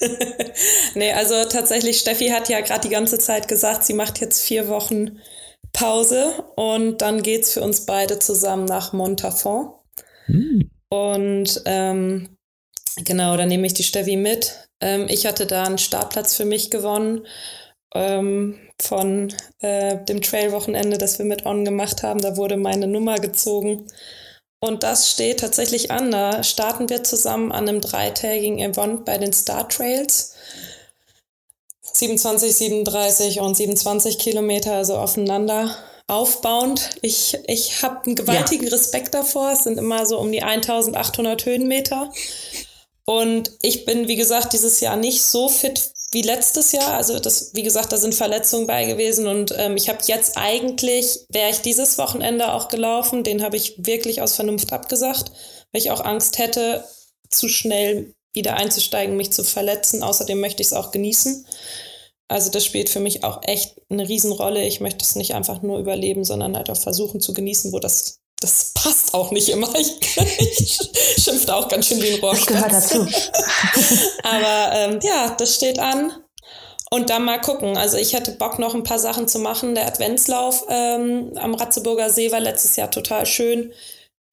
[0.94, 4.68] nee, also tatsächlich, Steffi hat ja gerade die ganze Zeit gesagt, sie macht jetzt vier
[4.68, 5.18] Wochen
[5.72, 9.70] Pause und dann geht's für uns beide zusammen nach Montafon.
[10.28, 10.70] Hm.
[10.90, 12.36] Und ähm,
[13.04, 14.68] genau, dann nehme ich die Steffi mit.
[14.80, 17.26] Ähm, ich hatte da einen Startplatz für mich gewonnen
[17.94, 22.20] ähm, von äh, dem Trail-Wochenende, das wir mit On gemacht haben.
[22.20, 23.86] Da wurde meine Nummer gezogen.
[24.60, 26.10] Und das steht tatsächlich an.
[26.10, 30.34] Da starten wir zusammen an einem dreitägigen Event bei den Star Trails.
[31.92, 35.76] 27, 37 und 27 Kilometer, also aufeinander
[36.08, 36.90] aufbauend.
[37.02, 38.72] Ich, ich habe einen gewaltigen ja.
[38.72, 39.52] Respekt davor.
[39.52, 42.10] Es sind immer so um die 1800 Höhenmeter.
[43.04, 46.94] Und ich bin, wie gesagt, dieses Jahr nicht so fit wie letztes Jahr.
[46.94, 49.26] Also das, wie gesagt, da sind Verletzungen bei gewesen.
[49.26, 53.74] Und ähm, ich habe jetzt eigentlich, wäre ich dieses Wochenende auch gelaufen, den habe ich
[53.78, 55.30] wirklich aus Vernunft abgesagt,
[55.72, 56.84] weil ich auch Angst hätte,
[57.30, 60.02] zu schnell wieder einzusteigen, mich zu verletzen.
[60.02, 61.46] Außerdem möchte ich es auch genießen.
[62.28, 64.66] Also das spielt für mich auch echt eine Riesenrolle.
[64.66, 68.20] Ich möchte es nicht einfach nur überleben, sondern halt auch versuchen zu genießen, wo das
[68.40, 69.68] das passt auch nicht immer.
[69.76, 69.96] Ich,
[70.48, 70.78] ich
[71.22, 72.46] schimpfte auch ganz schön wie ein Rohrspatz.
[72.46, 72.98] gehört dazu.
[74.22, 76.12] Aber ähm, ja, das steht an.
[76.90, 77.76] Und dann mal gucken.
[77.76, 79.74] Also ich hätte Bock, noch ein paar Sachen zu machen.
[79.74, 83.72] Der Adventslauf ähm, am Ratzeburger See war letztes Jahr total schön.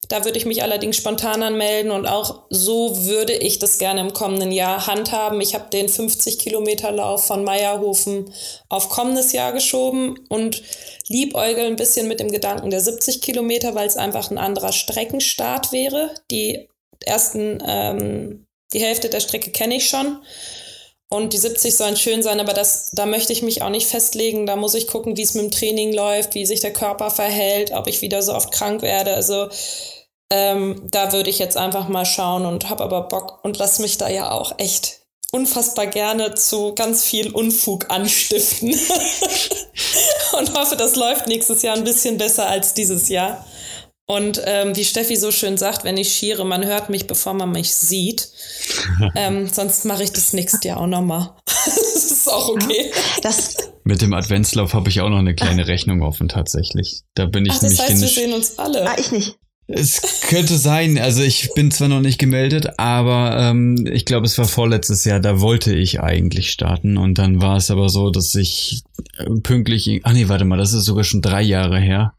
[0.10, 4.14] Da würde ich mich allerdings spontan anmelden und auch so würde ich das gerne im
[4.14, 5.42] kommenden Jahr handhaben.
[5.42, 8.34] Ich habe den 50 Kilometer Lauf von Meierhofen
[8.70, 10.62] auf kommendes Jahr geschoben und
[11.08, 15.72] liebäugel ein bisschen mit dem Gedanken der 70 Kilometer, weil es einfach ein anderer Streckenstart
[15.72, 16.14] wäre.
[16.32, 16.68] Die
[17.06, 20.20] ersten, ähm, die Hälfte der Strecke kenne ich schon.
[21.10, 24.46] Und die 70 sollen schön sein, aber das, da möchte ich mich auch nicht festlegen.
[24.46, 27.72] Da muss ich gucken, wie es mit dem Training läuft, wie sich der Körper verhält,
[27.72, 29.14] ob ich wieder so oft krank werde.
[29.14, 29.50] Also
[30.32, 33.98] ähm, da würde ich jetzt einfach mal schauen und habe aber Bock und lass mich
[33.98, 35.02] da ja auch echt
[35.32, 38.70] unfassbar gerne zu ganz viel Unfug anstiften.
[40.40, 43.46] und hoffe, das läuft nächstes Jahr ein bisschen besser als dieses Jahr.
[44.08, 47.52] Und ähm, wie Steffi so schön sagt, wenn ich schiere, man hört mich, bevor man
[47.52, 48.30] mich sieht.
[49.16, 51.32] ähm, sonst mache ich das nächste Jahr auch nochmal.
[51.46, 52.92] das ist auch okay.
[53.24, 57.02] Das Mit dem Adventslauf habe ich auch noch eine kleine Rechnung offen tatsächlich.
[57.16, 58.88] Da bin ich Ach, das nämlich heißt, wir sehen uns alle.
[58.88, 59.38] Ah, ich nicht.
[59.68, 64.38] Es könnte sein, also ich bin zwar noch nicht gemeldet, aber ähm, ich glaube, es
[64.38, 68.36] war vorletztes Jahr, da wollte ich eigentlich starten und dann war es aber so, dass
[68.36, 68.84] ich
[69.18, 72.14] äh, pünktlich, ach nee, warte mal, das ist sogar schon drei Jahre her,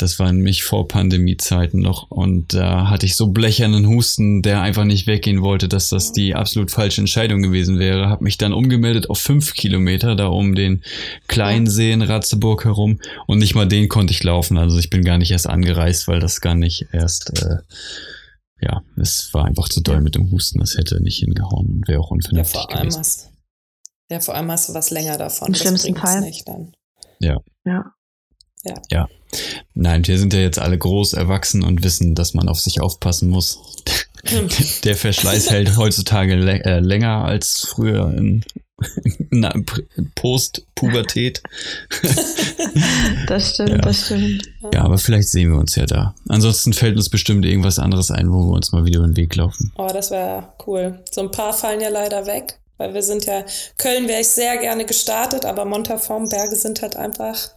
[0.00, 2.10] das war nämlich vor Pandemiezeiten noch.
[2.10, 6.34] Und da hatte ich so blechernen Husten, der einfach nicht weggehen wollte, dass das die
[6.34, 8.08] absolut falsche Entscheidung gewesen wäre.
[8.08, 10.82] Hab mich dann umgemeldet auf fünf Kilometer, da um den
[11.28, 13.00] kleinen See in Ratzeburg herum.
[13.26, 14.56] Und nicht mal den konnte ich laufen.
[14.56, 17.58] Also ich bin gar nicht erst angereist, weil das gar nicht erst, äh,
[18.62, 20.60] ja, es war einfach zu doll mit dem Husten.
[20.60, 22.98] Das hätte nicht hingehauen und wäre auch unvernünftig ja, vor allem gewesen.
[23.00, 23.32] Hast,
[24.10, 25.48] ja, vor allem hast du was länger davon.
[25.48, 26.20] Im Das schlimmsten Fall.
[26.22, 26.72] Nicht dann.
[27.20, 27.38] Ja.
[27.64, 27.92] Ja.
[28.90, 29.08] Ja.
[29.74, 33.28] Nein, wir sind ja jetzt alle groß erwachsen und wissen, dass man auf sich aufpassen
[33.30, 33.58] muss.
[34.84, 38.44] Der Verschleiß hält heutzutage äh, länger als früher in,
[39.30, 41.42] in Post-Pubertät.
[43.26, 43.78] Das stimmt, Ja.
[43.78, 44.42] das stimmt.
[44.72, 46.14] Ja, aber vielleicht sehen wir uns ja da.
[46.28, 49.34] Ansonsten fällt uns bestimmt irgendwas anderes ein, wo wir uns mal wieder über den Weg
[49.36, 49.72] laufen.
[49.76, 51.00] Oh, das wäre cool.
[51.10, 53.44] So ein paar fallen ja leider weg, weil wir sind ja,
[53.78, 57.50] Köln wäre ich sehr gerne gestartet, aber Montaform-Berge sind halt einfach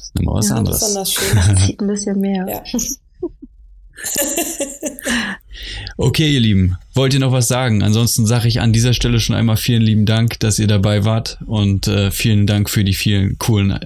[0.00, 0.80] ist immer was Ja, anderes.
[0.80, 1.56] besonders schön.
[1.66, 2.46] Zieht ein bisschen mehr.
[2.48, 2.62] ja.
[5.96, 7.82] Okay, ihr Lieben, wollt ihr noch was sagen?
[7.82, 11.38] Ansonsten sage ich an dieser Stelle schon einmal vielen lieben Dank, dass ihr dabei wart
[11.46, 13.78] und äh, vielen Dank für die vielen coolen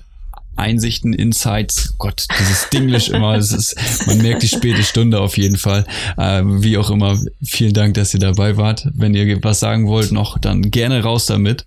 [0.55, 1.95] Einsichten, Insights.
[1.97, 5.87] Gott, dieses Dinglish immer, es ist, man merkt die späte Stunde auf jeden Fall.
[6.19, 8.87] Äh, wie auch immer, vielen Dank, dass ihr dabei wart.
[8.93, 11.65] Wenn ihr was sagen wollt noch, dann gerne raus damit.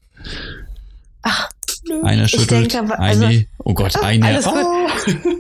[1.24, 1.50] Ach,
[2.04, 4.26] Einer schüttelt, denke aber- also- eine, oh Gott, eine.
[4.26, 4.54] alles gut.
[4.56, 4.88] Oh.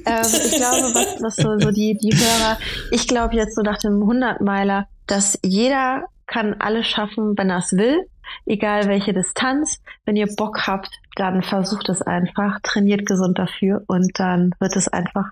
[0.05, 2.57] ähm, ich glaube, was, was so, so die, die Hörer,
[2.91, 7.71] ich glaube jetzt so nach dem 100-Meiler, dass jeder kann alles schaffen, wenn er es
[7.73, 7.97] will,
[8.45, 9.79] egal welche Distanz.
[10.05, 14.87] Wenn ihr Bock habt, dann versucht es einfach, trainiert gesund dafür und dann wird es
[14.87, 15.25] einfach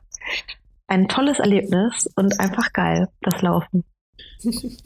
[0.87, 3.83] ein tolles Erlebnis und einfach geil, das Laufen.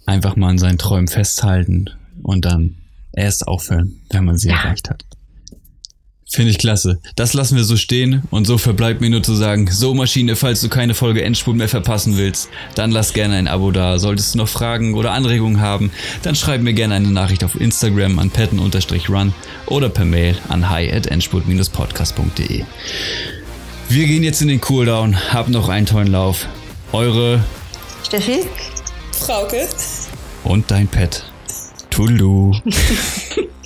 [0.05, 1.89] Einfach mal an seinen Träumen festhalten
[2.23, 2.78] und dann
[3.13, 4.55] erst aufhören, wenn man sie Ja.
[4.57, 5.03] erreicht hat.
[6.30, 6.99] Finde ich klasse.
[7.15, 10.59] Das lassen wir so stehen und so verbleibt mir nur zu sagen, so Maschine, falls
[10.59, 13.97] du keine Folge Endspurt mehr verpassen willst, dann lass gerne ein Abo da.
[13.97, 15.89] Solltest du noch Fragen oder Anregungen haben,
[16.23, 19.34] dann schreib mir gerne eine Nachricht auf Instagram an patten-run
[19.67, 22.65] oder per Mail an hi at endspurt-podcast.de.
[23.89, 26.45] Wir gehen jetzt in den Cooldown, hab noch einen tollen Lauf.
[26.91, 27.41] Eure
[28.05, 28.41] Steffi?
[29.13, 29.67] Frauke.
[30.43, 31.23] und dein Pet.
[31.89, 32.53] Tudelu.